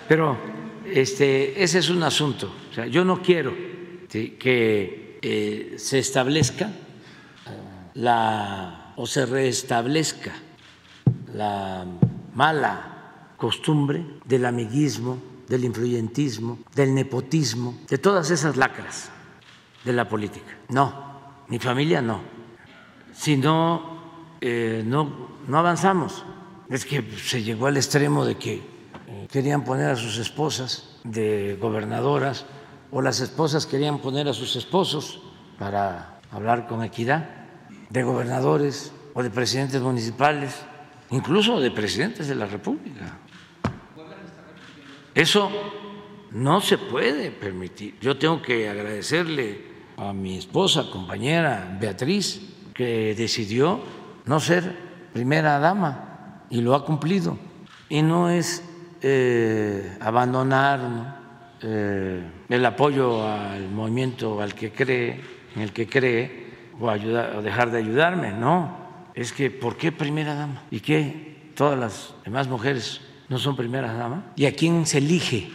[0.07, 0.37] Pero
[0.85, 2.53] este, ese es un asunto.
[2.71, 3.55] O sea, yo no quiero
[4.11, 6.71] que eh, se establezca
[7.95, 10.33] la o se restablezca
[11.33, 11.87] la
[12.35, 15.17] mala costumbre del amiguismo,
[15.49, 19.09] del influyentismo, del nepotismo, de todas esas lacras
[19.83, 20.59] de la política.
[20.69, 22.21] No, mi familia no.
[23.15, 26.23] Si no, eh, no, no avanzamos.
[26.69, 28.55] Es que se llegó al extremo de que
[29.07, 32.45] eh, querían poner a sus esposas de gobernadoras
[32.95, 35.19] o las esposas querían poner a sus esposos
[35.59, 37.29] para hablar con equidad,
[37.91, 40.63] de gobernadores o de presidentes municipales
[41.11, 43.19] incluso de presidentes de la República.
[45.13, 45.51] Eso
[46.31, 47.99] no se puede permitir.
[48.01, 52.43] Yo tengo que agradecerle a mi esposa, compañera Beatriz,
[52.75, 53.81] que decidió
[54.25, 54.77] no ser
[55.13, 57.39] primera dama y lo ha cumplido.
[57.89, 58.63] Y no es
[59.03, 61.24] eh, abandonar
[61.67, 65.19] eh, el apoyo al movimiento al que cree,
[65.57, 66.45] en el que cree,
[66.79, 68.85] o, ayudar, o dejar de ayudarme, no
[69.15, 70.63] es que ¿por qué primera dama?
[70.71, 74.25] ¿Y qué todas las demás mujeres no son primeras damas?
[74.37, 75.51] ¿Y a quién se elige?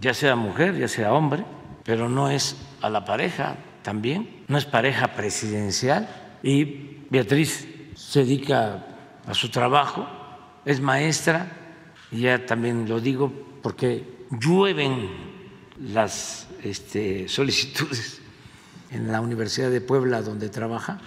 [0.00, 1.44] Ya sea mujer, ya sea hombre,
[1.84, 6.08] pero no es a la pareja también, no es pareja presidencial.
[6.42, 8.84] Y Beatriz se dedica
[9.26, 10.06] a su trabajo,
[10.64, 11.46] es maestra,
[12.10, 13.32] y ya también lo digo
[13.62, 15.08] porque llueven
[15.80, 18.20] las este, solicitudes
[18.90, 21.00] en la Universidad de Puebla donde trabaja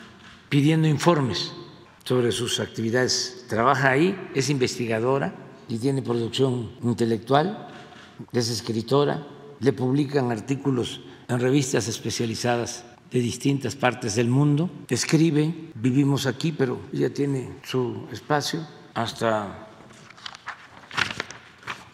[0.49, 1.53] pidiendo informes
[2.03, 3.45] sobre sus actividades.
[3.47, 5.33] Trabaja ahí, es investigadora
[5.67, 7.69] y tiene producción intelectual,
[8.31, 9.25] es escritora,
[9.59, 16.81] le publican artículos en revistas especializadas de distintas partes del mundo, escribe, vivimos aquí, pero
[16.91, 19.67] ella tiene su espacio, hasta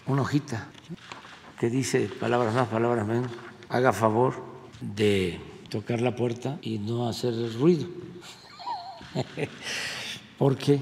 [0.07, 0.67] una hojita
[1.59, 3.31] que dice palabras más, palabras menos,
[3.67, 4.33] haga favor
[4.79, 5.39] de
[5.69, 7.85] tocar la puerta y no hacer ruido
[10.37, 10.81] porque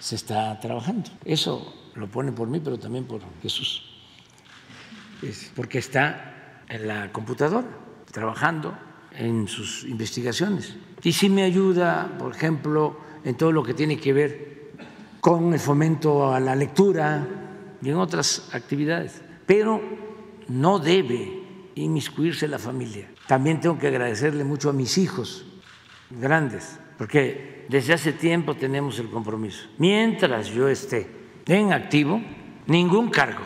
[0.00, 1.08] se está trabajando.
[1.24, 3.84] Eso lo pone por mí, pero también por Jesús.
[5.54, 7.68] porque está en la computadora,
[8.10, 8.76] trabajando
[9.12, 10.74] en sus investigaciones.
[11.04, 14.72] Y sí me ayuda, por ejemplo, en todo lo que tiene que ver
[15.20, 17.24] con el fomento a la lectura
[17.80, 19.22] y en otras actividades.
[19.52, 19.82] Pero
[20.48, 21.42] no debe
[21.74, 23.10] inmiscuirse la familia.
[23.26, 25.44] También tengo que agradecerle mucho a mis hijos
[26.08, 29.68] grandes porque desde hace tiempo tenemos el compromiso.
[29.76, 31.06] Mientras yo esté
[31.44, 32.22] en activo,
[32.66, 33.42] ningún cargo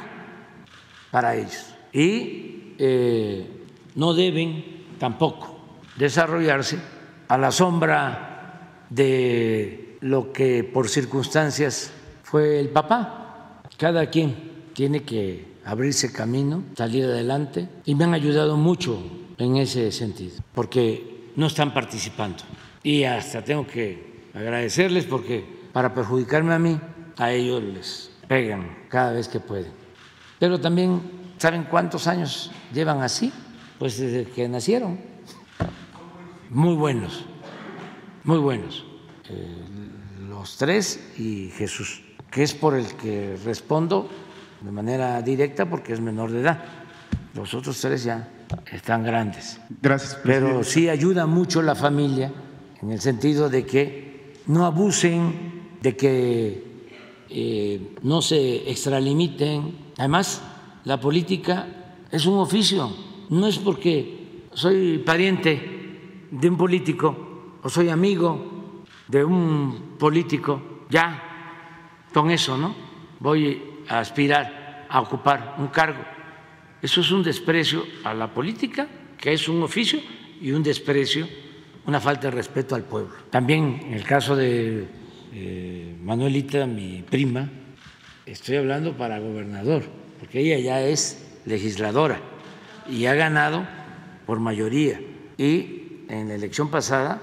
[1.11, 1.75] para ellos.
[1.93, 3.65] Y eh,
[3.97, 5.59] no deben tampoco
[5.97, 6.79] desarrollarse
[7.27, 11.91] a la sombra de lo que por circunstancias
[12.23, 13.61] fue el papá.
[13.77, 18.99] Cada quien tiene que abrirse camino, salir adelante, y me han ayudado mucho
[19.37, 22.43] en ese sentido, porque no están participando
[22.87, 26.81] y hasta tengo que agradecerles porque para perjudicarme a mí,
[27.17, 29.73] a ellos les pegan cada vez que pueden.
[30.39, 31.03] Pero también,
[31.37, 33.33] ¿saben cuántos años llevan así?
[33.81, 35.01] Pues desde que nacieron.
[36.49, 37.25] Muy buenos,
[38.23, 38.87] muy buenos.
[39.31, 39.65] Eh,
[40.29, 44.09] los tres y Jesús, que es por el que respondo
[44.61, 46.65] de manera directa porque es menor de edad.
[47.35, 48.29] Los otros tres ya
[48.73, 49.61] están grandes.
[49.83, 50.19] Gracias.
[50.23, 52.33] Pero sí ayuda mucho la familia
[52.81, 56.67] en el sentido de que no abusen, de que
[57.29, 59.77] eh, no se extralimiten.
[59.99, 60.43] Además,
[60.85, 61.67] la política
[62.11, 62.91] es un oficio,
[63.31, 71.23] no es porque soy pariente de un político o soy amigo de un político, ya
[72.13, 72.75] con eso, ¿no?
[73.21, 76.05] Voy aspirar a ocupar un cargo.
[76.83, 78.87] Eso es un desprecio a la política,
[79.19, 80.01] que es un oficio,
[80.41, 81.27] y un desprecio
[81.87, 83.13] una falta de respeto al pueblo.
[83.31, 84.87] También en el caso de
[85.33, 87.49] eh, Manuelita, mi prima,
[88.27, 89.85] estoy hablando para gobernador,
[90.19, 92.21] porque ella ya es legisladora
[92.89, 93.67] y ha ganado
[94.27, 95.01] por mayoría.
[95.39, 97.23] Y en la elección pasada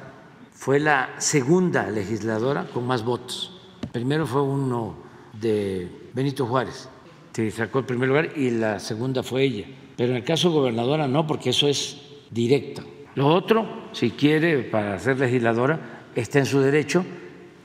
[0.52, 3.60] fue la segunda legisladora con más votos.
[3.92, 4.96] Primero fue uno
[5.34, 6.90] de Benito Juárez,
[7.34, 9.66] que sacó el primer lugar, y la segunda fue ella.
[9.98, 12.84] Pero en el caso gobernadora no, porque eso es directo.
[13.16, 17.06] Lo otro, si quiere para ser legisladora, está en su derecho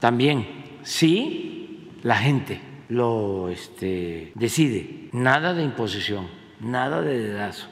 [0.01, 0.47] también,
[0.83, 5.09] si la gente lo este, decide.
[5.13, 6.29] Nada de imposición,
[6.61, 7.69] nada de dedazo.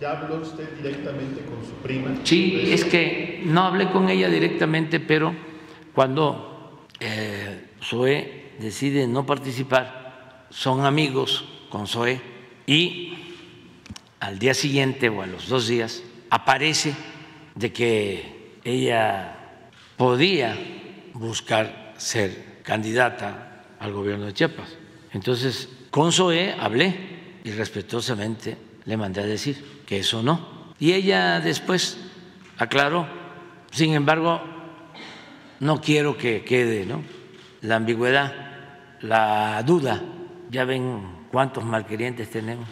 [0.00, 2.16] ¿Ya habló usted directamente con su prima?
[2.24, 5.32] Sí, es que no hablé con ella directamente, pero
[5.94, 12.20] cuando eh, Zoé decide no participar, son amigos con Zoé
[12.66, 13.14] y
[14.20, 16.94] al día siguiente o a los dos días aparece
[17.54, 19.60] de que ella
[19.96, 20.56] podía
[21.12, 24.76] buscar ser candidata al gobierno de Chiapas.
[25.12, 30.72] Entonces, con Zoé hablé y respetuosamente le mandé a decir que eso no.
[30.80, 31.98] Y ella después
[32.58, 33.06] aclaró,
[33.70, 34.40] sin embargo,
[35.60, 37.02] no quiero que quede ¿no?
[37.64, 38.32] La ambigüedad,
[39.00, 40.02] la duda.
[40.50, 42.68] Ya ven cuántos malquerientes tenemos.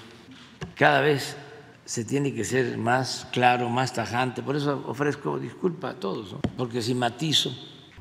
[0.76, 1.36] Cada vez
[1.84, 4.42] se tiene que ser más claro, más tajante.
[4.42, 7.50] Por eso ofrezco disculpa a todos, porque si matizo,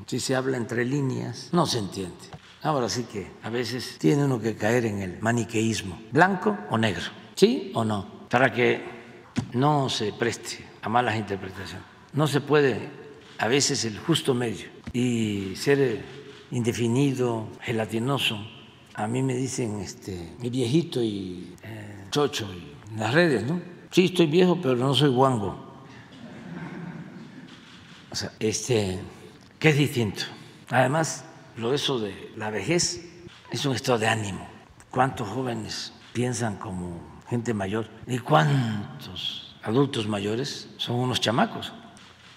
[0.06, 2.30] si se habla entre líneas, no se entiende.
[2.62, 7.04] Ahora sí que a veces tiene uno que caer en el maniqueísmo, blanco o negro,
[7.34, 8.28] ¿sí o no?
[8.28, 8.84] Para que
[9.54, 11.86] no se preste a malas interpretaciones.
[12.12, 12.88] No se puede
[13.38, 16.21] a veces el justo medio y ser
[16.52, 18.38] indefinido, gelatinoso.
[18.94, 22.48] A mí me dicen este, mi viejito y eh, chocho
[22.90, 23.60] en las redes, ¿no?
[23.90, 25.72] Sí, estoy viejo, pero no soy guango.
[28.10, 29.00] O sea, este,
[29.58, 30.24] ¿qué es distinto?
[30.68, 31.24] Además,
[31.56, 33.08] lo eso de la vejez
[33.50, 34.46] es un estado de ánimo.
[34.90, 37.88] ¿Cuántos jóvenes piensan como gente mayor?
[38.06, 41.72] ¿Y cuántos adultos mayores son unos chamacos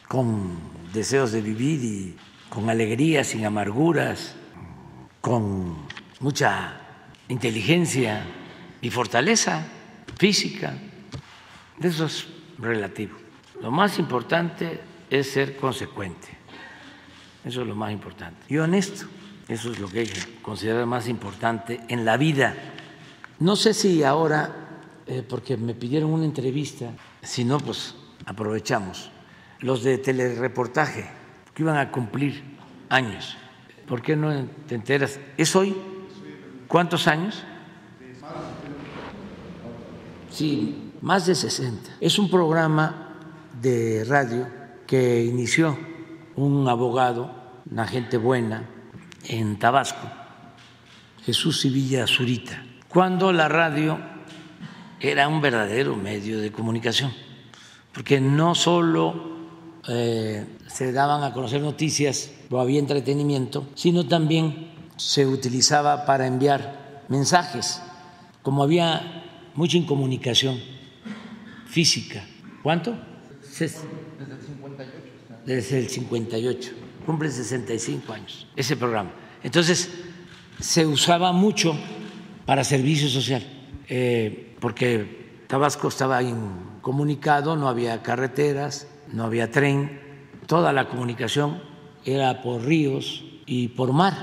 [0.07, 0.57] con
[0.93, 2.15] deseos de vivir y
[2.55, 4.33] con alegría, sin amarguras,
[5.19, 5.75] con
[6.21, 6.79] mucha
[7.27, 8.25] inteligencia
[8.81, 9.67] y fortaleza
[10.17, 10.73] física?
[11.81, 12.27] Eso es
[12.57, 13.17] relativo.
[13.61, 14.79] Lo más importante
[15.09, 16.29] es ser consecuente.
[17.43, 18.37] Eso es lo más importante.
[18.47, 19.05] Y honesto.
[19.49, 22.55] Eso es lo que hay que considerar más importante en la vida.
[23.39, 24.49] No sé si ahora,
[25.05, 26.89] eh, porque me pidieron una entrevista,
[27.21, 27.95] si no, pues
[28.25, 29.11] aprovechamos.
[29.59, 31.07] Los de telereportaje,
[31.55, 32.43] que iban a cumplir
[32.89, 33.37] años.
[33.87, 35.19] ¿Por qué no te enteras?
[35.37, 35.75] ¿Es hoy?
[36.67, 37.43] ¿Cuántos años?
[40.29, 41.91] Sí, más de 60.
[42.01, 43.13] Es un programa
[43.61, 44.47] de radio
[44.85, 45.77] que inició
[46.35, 48.69] un abogado, una gente buena,
[49.27, 50.07] en Tabasco,
[51.23, 53.97] Jesús Sevilla Zurita, cuando la radio
[54.99, 57.13] era un verdadero medio de comunicación,
[57.93, 59.34] porque no solo
[59.87, 67.03] eh, se daban a conocer noticias o había entretenimiento, sino también se utilizaba para enviar
[67.09, 67.81] mensajes,
[68.41, 70.59] como había mucha incomunicación
[71.67, 72.25] física.
[72.63, 72.95] ¿Cuánto?
[73.41, 74.91] Desde el 58.
[75.45, 76.71] Desde el 58.
[77.05, 79.11] Cumple 65 años ese programa.
[79.43, 79.91] Entonces,
[80.59, 81.77] se usaba mucho
[82.45, 83.43] para servicio social,
[83.87, 89.99] eh, porque Tabasco estaba incomunicado, no había carreteras, no había tren,
[90.45, 91.61] toda la comunicación
[92.03, 94.13] era por ríos y por mar,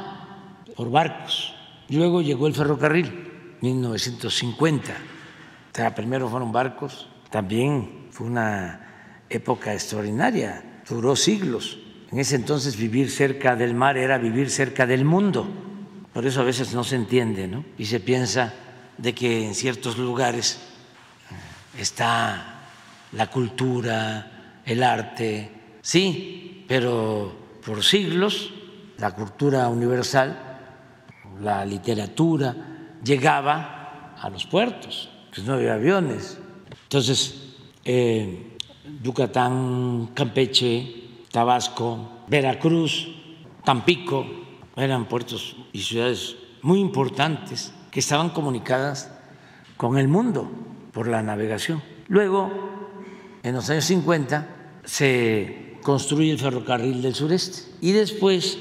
[0.77, 1.55] por barcos.
[1.89, 4.93] Luego llegó el ferrocarril, 1950.
[4.93, 11.79] O sea, primero fueron barcos, también fue una época extraordinaria, duró siglos.
[12.11, 15.49] En ese entonces vivir cerca del mar era vivir cerca del mundo.
[16.13, 17.65] Por eso a veces no se entiende, ¿no?
[17.79, 18.53] Y se piensa
[18.99, 20.61] de que en ciertos lugares
[21.79, 22.67] está
[23.13, 24.32] la cultura,
[24.65, 25.51] el arte,
[25.81, 27.33] sí, pero
[27.65, 28.53] por siglos
[28.99, 30.39] la cultura universal,
[31.41, 32.55] la literatura,
[33.03, 36.39] llegaba a los puertos, pues no había aviones.
[36.85, 38.57] Entonces, eh,
[39.03, 43.09] Yucatán, Campeche, Tabasco, Veracruz,
[43.65, 44.25] Tampico,
[44.77, 49.13] eran puertos y ciudades muy importantes que estaban comunicadas
[49.77, 50.49] con el mundo
[50.93, 51.83] por la navegación.
[52.07, 52.72] Luego,
[53.43, 54.47] en los años 50,
[54.85, 58.59] se construye el ferrocarril del sureste y después,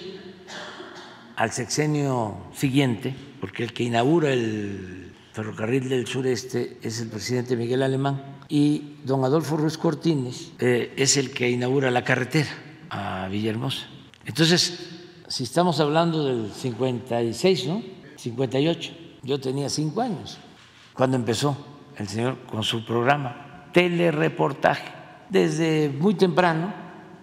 [1.35, 7.83] al sexenio siguiente, porque el que inaugura el ferrocarril del sureste es el presidente Miguel
[7.83, 12.49] Alemán y don Adolfo Ruiz Cortines eh, es el que inaugura la carretera
[12.89, 13.87] a Villahermosa.
[14.25, 14.89] Entonces,
[15.27, 17.81] si estamos hablando del 56, ¿no?
[18.17, 18.91] 58,
[19.23, 20.37] yo tenía cinco años
[20.93, 21.55] cuando empezó
[21.97, 24.91] el señor con su programa, telereportaje,
[25.29, 26.73] desde muy temprano,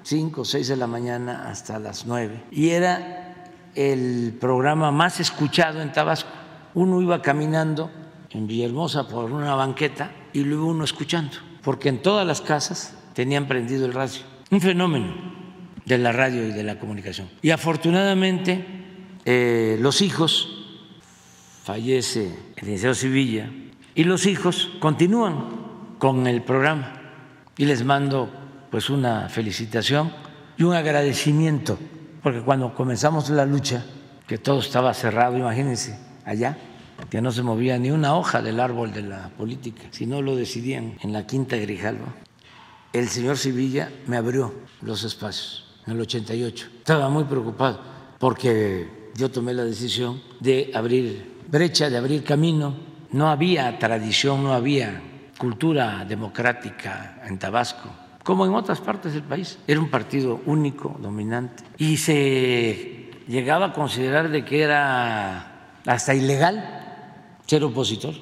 [0.03, 5.83] 5 o 6 de la mañana hasta las 9, y era el programa más escuchado
[5.83, 6.31] en Tabasco.
[6.75, 7.91] Uno iba caminando
[8.31, 12.95] en Villahermosa por una banqueta y lo iba uno escuchando, porque en todas las casas
[13.15, 14.23] tenían prendido el radio.
[14.51, 15.15] Un fenómeno
[15.85, 17.29] de la radio y de la comunicación.
[17.43, 18.65] Y afortunadamente
[19.25, 20.49] eh, los hijos,
[21.65, 22.27] fallece
[22.57, 23.51] el licenciado Sevilla,
[23.95, 25.58] y los hijos continúan
[25.99, 26.95] con el programa.
[27.57, 28.31] Y les mando
[28.71, 30.13] pues una felicitación
[30.57, 31.79] y un agradecimiento,
[32.23, 33.85] porque cuando comenzamos la lucha,
[34.27, 36.57] que todo estaba cerrado, imagínense, allá,
[37.09, 40.37] que no se movía ni una hoja del árbol de la política, si no lo
[40.37, 42.15] decidían en la Quinta Grijalva.
[42.93, 46.69] El señor Sevilla me abrió los espacios en el 88.
[46.79, 47.81] Estaba muy preocupado
[48.19, 52.75] porque yo tomé la decisión de abrir brecha, de abrir camino.
[53.13, 55.03] No había tradición, no había
[55.39, 57.89] cultura democrática en Tabasco,
[58.25, 59.59] como en otras partes del país.
[59.67, 61.65] Era un partido único, dominante.
[61.79, 68.15] Y se llegaba a considerar de que era hasta ilegal ser opositor.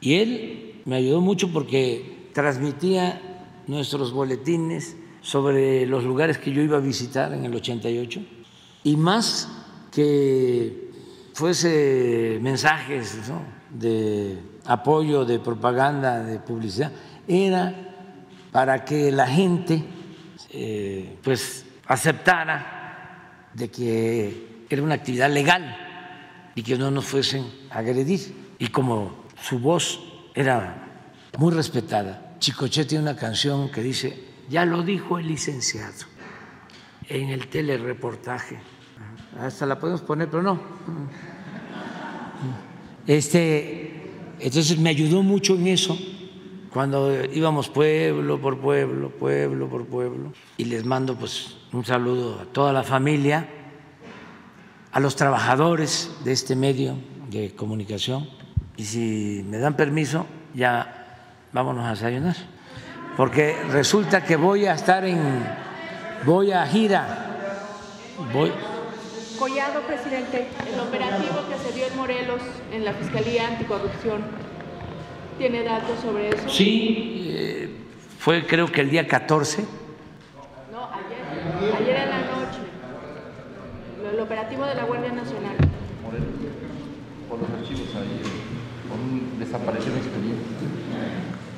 [0.00, 3.20] Y él me ayudó mucho porque transmitía
[3.66, 8.22] nuestros boletines sobre los lugares que yo iba a visitar en el 88
[8.84, 9.48] y más
[9.92, 10.90] que
[11.34, 13.18] fuese mensajes
[13.70, 14.38] de
[14.68, 16.92] apoyo, de propaganda, de publicidad,
[17.26, 17.74] era
[18.52, 19.82] para que la gente
[20.50, 25.74] eh, pues aceptara de que era una actividad legal
[26.54, 28.54] y que no nos fuesen a agredir.
[28.58, 30.00] Y como su voz
[30.34, 30.86] era
[31.38, 36.04] muy respetada, Chicoche tiene una canción que dice, ya lo dijo el licenciado
[37.08, 38.58] en el telereportaje.
[39.40, 40.60] Hasta la podemos poner, pero no.
[43.06, 43.87] Este,
[44.40, 45.98] entonces me ayudó mucho en eso
[46.72, 52.44] cuando íbamos pueblo por pueblo, pueblo por pueblo, y les mando pues un saludo a
[52.44, 53.48] toda la familia
[54.92, 56.96] a los trabajadores de este medio
[57.30, 58.28] de comunicación
[58.76, 62.36] y si me dan permiso ya vámonos a desayunar
[63.16, 65.18] porque resulta que voy a estar en
[66.24, 67.66] voy a gira
[68.32, 68.50] voy
[69.38, 74.22] Collado, presidente, el operativo que se dio en Morelos en la Fiscalía Anticorrupción,
[75.38, 76.48] ¿tiene datos sobre eso?
[76.48, 77.70] Sí, eh,
[78.18, 79.64] fue creo que el día 14.
[80.72, 82.58] No, ayer, ayer en la noche
[84.12, 85.56] el operativo de la Guardia Nacional.
[87.28, 88.20] Por los archivos ahí,
[88.88, 90.44] con un desaparición expediente.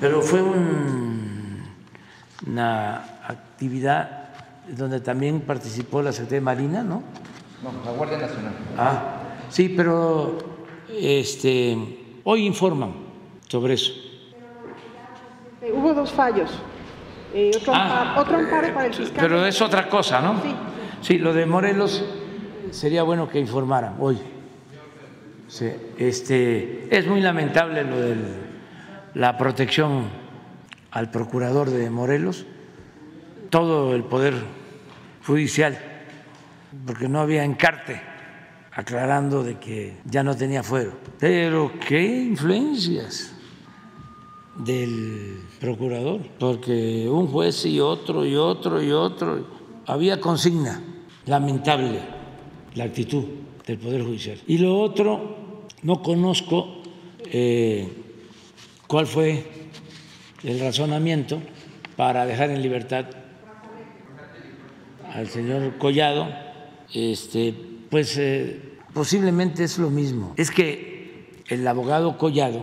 [0.00, 1.62] Pero fue un,
[2.46, 2.96] una
[3.26, 4.28] actividad
[4.68, 7.02] donde también participó la Secretaría de Marina, ¿no?
[7.62, 8.52] No, la Guardia Nacional.
[8.78, 9.02] Ah,
[9.50, 10.38] sí, pero
[10.88, 11.76] este,
[12.24, 12.92] hoy informan
[13.48, 13.92] sobre eso.
[15.62, 16.50] Eh, hubo dos fallos.
[17.34, 19.18] Eh, otro, Ah, amparo, otro amparo para el fiscal.
[19.20, 20.40] Pero es otra cosa, ¿no?
[20.42, 20.54] Sí.
[21.02, 22.04] Sí, lo de Morelos
[22.70, 24.18] sería bueno que informaran hoy.
[25.48, 25.68] Sí,
[25.98, 28.16] este, es muy lamentable lo de
[29.14, 30.04] la protección
[30.92, 32.46] al procurador de Morelos,
[33.50, 34.34] todo el poder
[35.26, 35.78] judicial,
[36.86, 38.00] porque no había encarte
[38.72, 40.92] aclarando de que ya no tenía fuero.
[41.18, 43.34] Pero qué influencias
[44.56, 49.46] del procurador, porque un juez y otro y otro y otro,
[49.86, 50.82] había consigna,
[51.26, 52.00] lamentable
[52.74, 53.24] la actitud
[53.66, 54.38] del Poder Judicial.
[54.46, 56.82] Y lo otro, no conozco
[57.24, 57.88] eh,
[58.86, 59.44] cuál fue
[60.42, 61.40] el razonamiento
[61.96, 63.06] para dejar en libertad
[65.12, 66.28] al señor Collado,
[66.92, 67.54] este,
[67.90, 70.34] pues eh, posiblemente es lo mismo.
[70.36, 72.62] Es que el abogado Collado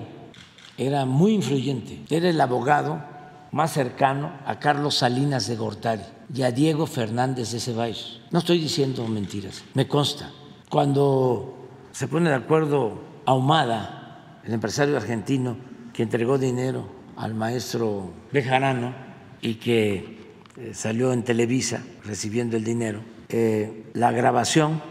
[0.78, 3.04] era muy influyente, era el abogado
[3.52, 8.22] más cercano a Carlos Salinas de Gortari y a Diego Fernández de Ceballos.
[8.32, 10.32] No estoy diciendo mentiras, me consta.
[10.70, 15.58] Cuando se pone de acuerdo Ahumada, el empresario argentino
[15.94, 18.94] que entregó dinero al maestro Bejarano
[19.42, 20.18] y que
[20.58, 24.82] eh, salió en Televisa recibiendo el dinero, eh, la grabación,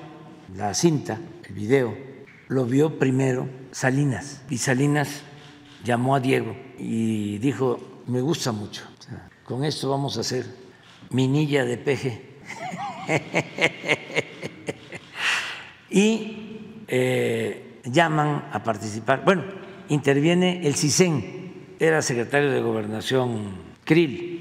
[0.54, 1.18] la cinta,
[1.48, 1.96] el video,
[2.48, 5.22] lo vio primero Salinas y Salinas
[5.84, 8.82] llamó a Diego y dijo, me gusta mucho,
[9.44, 10.46] con esto vamos a hacer
[11.10, 12.22] minilla de peje.
[15.90, 19.24] y eh, llaman a participar.
[19.24, 19.44] Bueno,
[19.88, 23.54] interviene el CISEN, era secretario de Gobernación
[23.84, 24.35] Krill,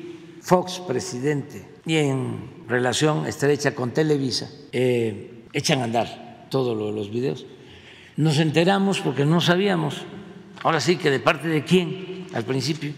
[0.46, 7.48] Fox presidente y en relación estrecha con Televisa, eh, echan a andar todos los videos.
[8.16, 10.06] Nos enteramos porque no sabíamos,
[10.62, 12.94] ahora sí que de parte de quién al principio,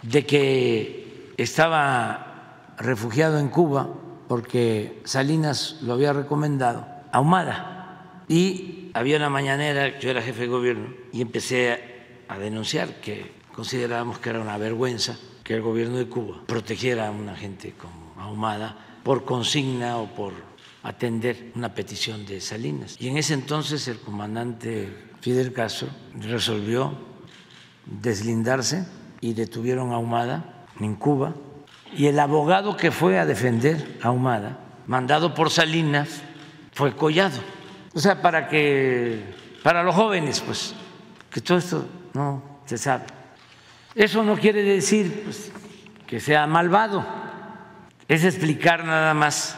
[0.00, 3.86] de que estaba refugiado en Cuba
[4.28, 10.94] porque Salinas lo había recomendado, Ahumada, y había una mañanera, yo era jefe de gobierno,
[11.12, 15.18] y empecé a denunciar que considerábamos que era una vergüenza
[15.50, 20.32] que el gobierno de Cuba protegiera a una gente como Ahumada por consigna o por
[20.84, 22.96] atender una petición de Salinas.
[23.00, 25.88] Y en ese entonces el comandante Fidel Castro
[26.20, 26.94] resolvió
[27.84, 28.86] deslindarse
[29.20, 31.34] y detuvieron a Ahumada en Cuba.
[31.96, 34.56] Y el abogado que fue a defender a Ahumada,
[34.86, 36.22] mandado por Salinas,
[36.74, 37.40] fue collado.
[37.92, 40.76] O sea, para que, para los jóvenes, pues,
[41.28, 43.19] que todo esto no se sabe.
[43.94, 45.50] Eso no quiere decir pues,
[46.06, 47.04] que sea malvado,
[48.06, 49.56] es explicar nada más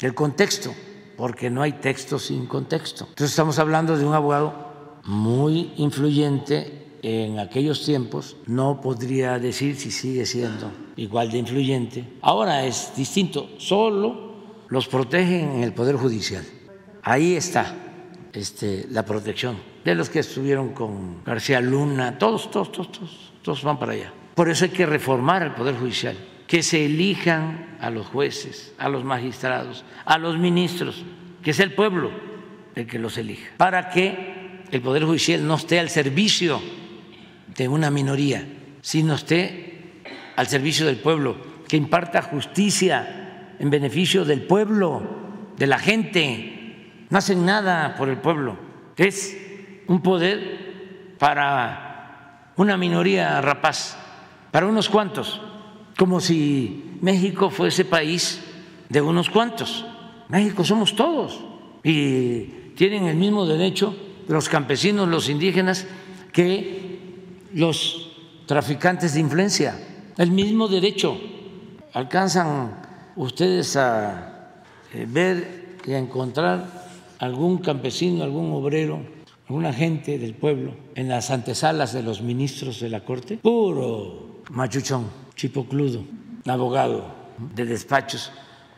[0.00, 0.74] el contexto,
[1.16, 3.04] porque no hay texto sin contexto.
[3.04, 9.90] Entonces estamos hablando de un abogado muy influyente en aquellos tiempos, no podría decir si
[9.90, 12.04] sigue siendo igual de influyente.
[12.20, 14.32] Ahora es distinto, solo
[14.68, 16.44] los protegen en el Poder Judicial.
[17.02, 17.74] Ahí está
[18.32, 23.62] este, la protección de los que estuvieron con García Luna, todos, todos, todos, todos, todos
[23.62, 24.12] van para allá.
[24.34, 26.16] Por eso hay que reformar el Poder Judicial,
[26.46, 31.04] que se elijan a los jueces, a los magistrados, a los ministros,
[31.42, 32.10] que sea el pueblo
[32.74, 36.60] el que los elija, para que el Poder Judicial no esté al servicio
[37.54, 38.46] de una minoría,
[38.80, 40.02] sino esté
[40.36, 41.36] al servicio del pueblo,
[41.68, 45.02] que imparta justicia en beneficio del pueblo,
[45.56, 47.06] de la gente.
[47.10, 48.56] No hacen nada por el pueblo.
[48.96, 49.36] Es
[49.86, 51.91] un poder para
[52.56, 53.96] una minoría rapaz,
[54.50, 55.40] para unos cuantos,
[55.96, 58.42] como si México fuese país
[58.88, 59.84] de unos cuantos.
[60.28, 61.40] México somos todos
[61.82, 62.42] y
[62.76, 63.94] tienen el mismo derecho
[64.28, 65.86] los campesinos, los indígenas,
[66.32, 68.10] que los
[68.46, 69.78] traficantes de influencia,
[70.16, 71.18] el mismo derecho.
[71.92, 72.80] ¿Alcanzan
[73.16, 74.62] ustedes a
[74.94, 76.66] eh, ver y a encontrar
[77.18, 79.00] algún campesino, algún obrero,
[79.52, 83.36] alguna gente del pueblo en las antesalas de los ministros de la Corte?
[83.36, 86.04] Puro machuchón, chipocludo,
[86.46, 87.14] abogado
[87.54, 88.32] de despachos,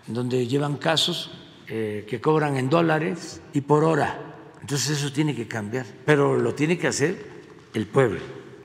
[0.09, 1.31] donde llevan casos
[1.69, 4.19] eh, que cobran en dólares y por hora.
[4.61, 7.25] Entonces eso tiene que cambiar, pero lo tiene que hacer
[7.73, 8.19] el pueblo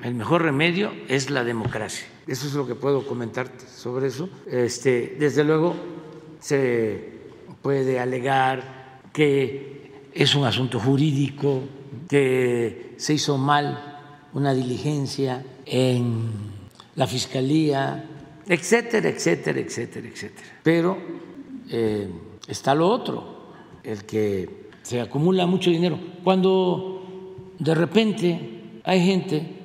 [0.03, 2.07] el mejor remedio es la democracia.
[2.25, 4.29] Eso es lo que puedo comentarte sobre eso.
[4.47, 5.75] Este, desde luego
[6.39, 7.19] se
[7.61, 11.63] puede alegar que es un asunto jurídico,
[12.09, 16.31] que se hizo mal una diligencia en
[16.95, 18.03] la fiscalía,
[18.47, 20.47] etcétera, etcétera, etcétera, etcétera.
[20.63, 20.97] Pero
[21.69, 22.09] eh,
[22.47, 23.51] está lo otro,
[23.83, 25.99] el que se acumula mucho dinero.
[26.23, 29.55] Cuando de repente hay gente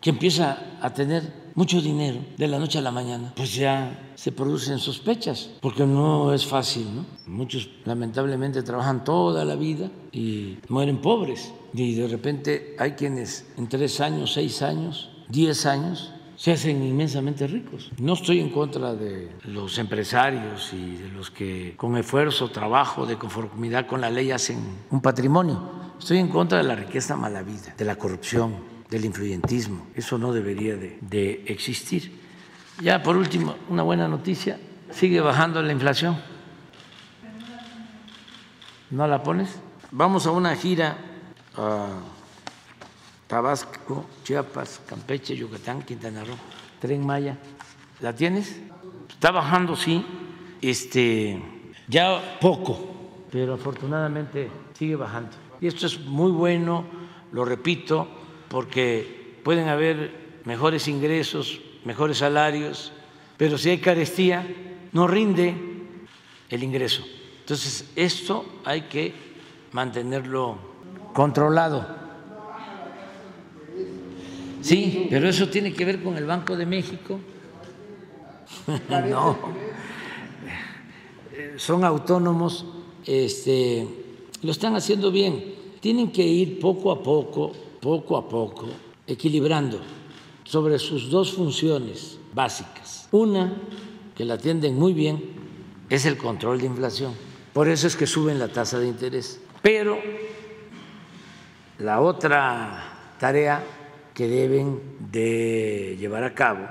[0.00, 4.30] que empieza a tener mucho dinero de la noche a la mañana, pues ya se
[4.30, 7.04] producen sospechas, porque no es fácil, ¿no?
[7.26, 11.52] Muchos lamentablemente trabajan toda la vida y mueren pobres.
[11.74, 17.46] Y de repente hay quienes en tres años, seis años, diez años, se hacen inmensamente
[17.46, 17.90] ricos.
[17.98, 23.16] No estoy en contra de los empresarios y de los que con esfuerzo, trabajo, de
[23.16, 24.58] conformidad con la ley hacen
[24.90, 25.60] un patrimonio.
[25.98, 28.54] Estoy en contra de la riqueza mala vida, de la corrupción,
[28.88, 29.86] del influyentismo.
[29.94, 32.20] Eso no debería de, existir.
[32.80, 34.58] Ya por último, una buena noticia,
[34.90, 36.16] sigue bajando la inflación.
[38.90, 39.60] ¿No la pones?
[39.90, 41.13] Vamos a una gira
[41.56, 41.88] a
[43.26, 46.36] Tabasco, Chiapas, Campeche, Yucatán, Quintana Roo,
[46.80, 47.38] Tren Maya.
[48.00, 48.60] ¿La tienes?
[49.08, 50.04] Está bajando, sí,
[50.60, 51.40] este,
[51.88, 55.30] ya poco, pero afortunadamente sigue bajando.
[55.60, 56.84] Y esto es muy bueno,
[57.32, 58.06] lo repito,
[58.48, 62.92] porque pueden haber mejores ingresos, mejores salarios,
[63.36, 64.46] pero si hay carestía,
[64.92, 65.54] no rinde
[66.50, 67.04] el ingreso.
[67.40, 69.14] Entonces, esto hay que
[69.72, 70.73] mantenerlo
[71.14, 71.86] controlado.
[74.60, 77.18] Sí, pero eso tiene que ver con el Banco de México.
[79.08, 79.38] no,
[81.56, 82.66] son autónomos,
[83.06, 83.88] este,
[84.42, 85.54] lo están haciendo bien.
[85.80, 87.52] Tienen que ir poco a poco
[87.84, 88.64] poco a poco,
[89.06, 89.78] equilibrando
[90.42, 93.06] sobre sus dos funciones básicas.
[93.12, 93.52] Una,
[94.16, 95.22] que la atienden muy bien,
[95.90, 97.12] es el control de inflación.
[97.52, 99.38] Por eso es que suben la tasa de interés.
[99.60, 99.98] Pero
[101.78, 103.64] la otra tarea
[104.12, 104.80] que deben
[105.10, 106.66] de llevar a cabo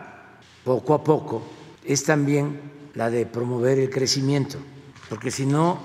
[0.63, 1.43] poco a poco
[1.83, 4.57] es también la de promover el crecimiento,
[5.09, 5.79] porque si no,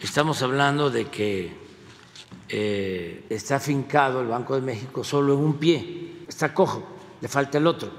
[0.00, 1.52] estamos hablando de que
[2.48, 6.82] eh, está afincado el Banco de México solo en un pie, está cojo,
[7.20, 7.90] le falta el otro.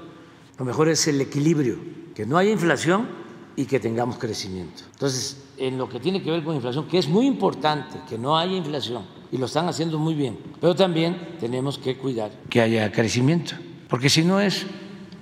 [0.58, 1.76] Lo mejor es el equilibrio,
[2.14, 3.08] que no haya inflación
[3.56, 4.84] y que tengamos crecimiento.
[4.92, 8.36] Entonces, en lo que tiene que ver con inflación, que es muy importante que no
[8.36, 12.90] haya inflación, y lo están haciendo muy bien, pero también tenemos que cuidar que haya
[12.92, 13.54] crecimiento,
[13.88, 14.66] porque si no es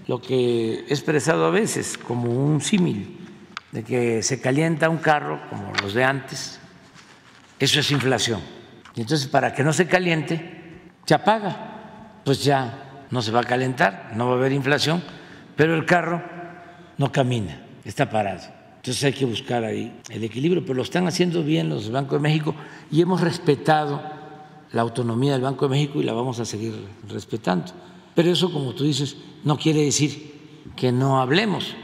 [0.06, 3.18] lo que he expresado a veces como un símil,
[3.72, 6.58] de que se calienta un carro como los de antes,
[7.58, 8.40] eso es inflación.
[8.94, 13.44] Y entonces para que no se caliente, se apaga, pues ya no se va a
[13.44, 15.02] calentar, no va a haber inflación,
[15.56, 16.22] pero el carro
[16.96, 18.55] no camina, está parado.
[18.86, 22.20] Entonces hay que buscar ahí el equilibrio, pero lo están haciendo bien los Bancos de
[22.20, 22.54] México
[22.88, 24.00] y hemos respetado
[24.70, 26.72] la autonomía del Banco de México y la vamos a seguir
[27.08, 27.72] respetando.
[28.14, 31.74] Pero eso, como tú dices, no quiere decir que no hablemos,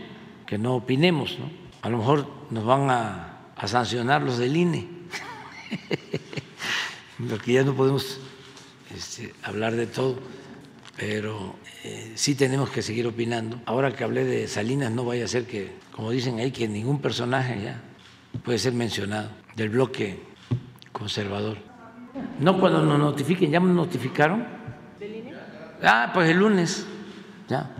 [0.46, 1.40] que no opinemos.
[1.40, 1.50] ¿no?
[1.82, 4.88] A lo mejor nos van a, sancionar los del INE,
[7.28, 8.20] porque ya no podemos
[8.96, 10.20] este, hablar de todo,
[10.96, 13.60] pero eh, sí tenemos que seguir opinando.
[13.66, 17.00] Ahora que hablé de Salinas, no vaya a ser que, como dicen ahí, que ningún
[17.00, 17.80] personaje ya
[18.44, 20.22] puede ser mencionado del bloque
[20.92, 21.58] conservador.
[22.38, 24.46] No cuando nos notifiquen, ya nos notificaron.
[25.82, 26.86] Ah, pues el lunes,
[27.48, 27.70] ya.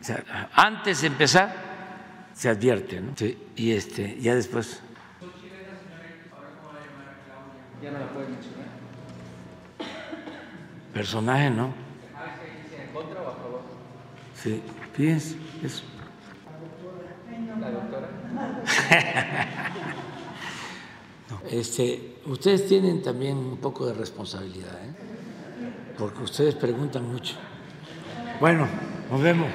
[0.00, 1.54] O sea, antes de empezar,
[2.32, 3.12] se advierte, ¿no?
[3.14, 4.82] Sí, y este, ya después.
[7.80, 8.66] Ya no la puedes mencionar.
[10.92, 11.74] Personaje, ¿no?
[12.76, 13.62] ¿En contra o a favor?
[14.42, 14.60] Sí,
[14.92, 15.84] fíjense, eso.
[17.60, 18.08] La doctora.
[21.50, 24.94] Este, ustedes tienen también un poco de responsabilidad, ¿eh?
[25.98, 27.34] porque ustedes preguntan mucho.
[28.40, 28.66] Bueno,
[29.10, 29.48] nos vemos.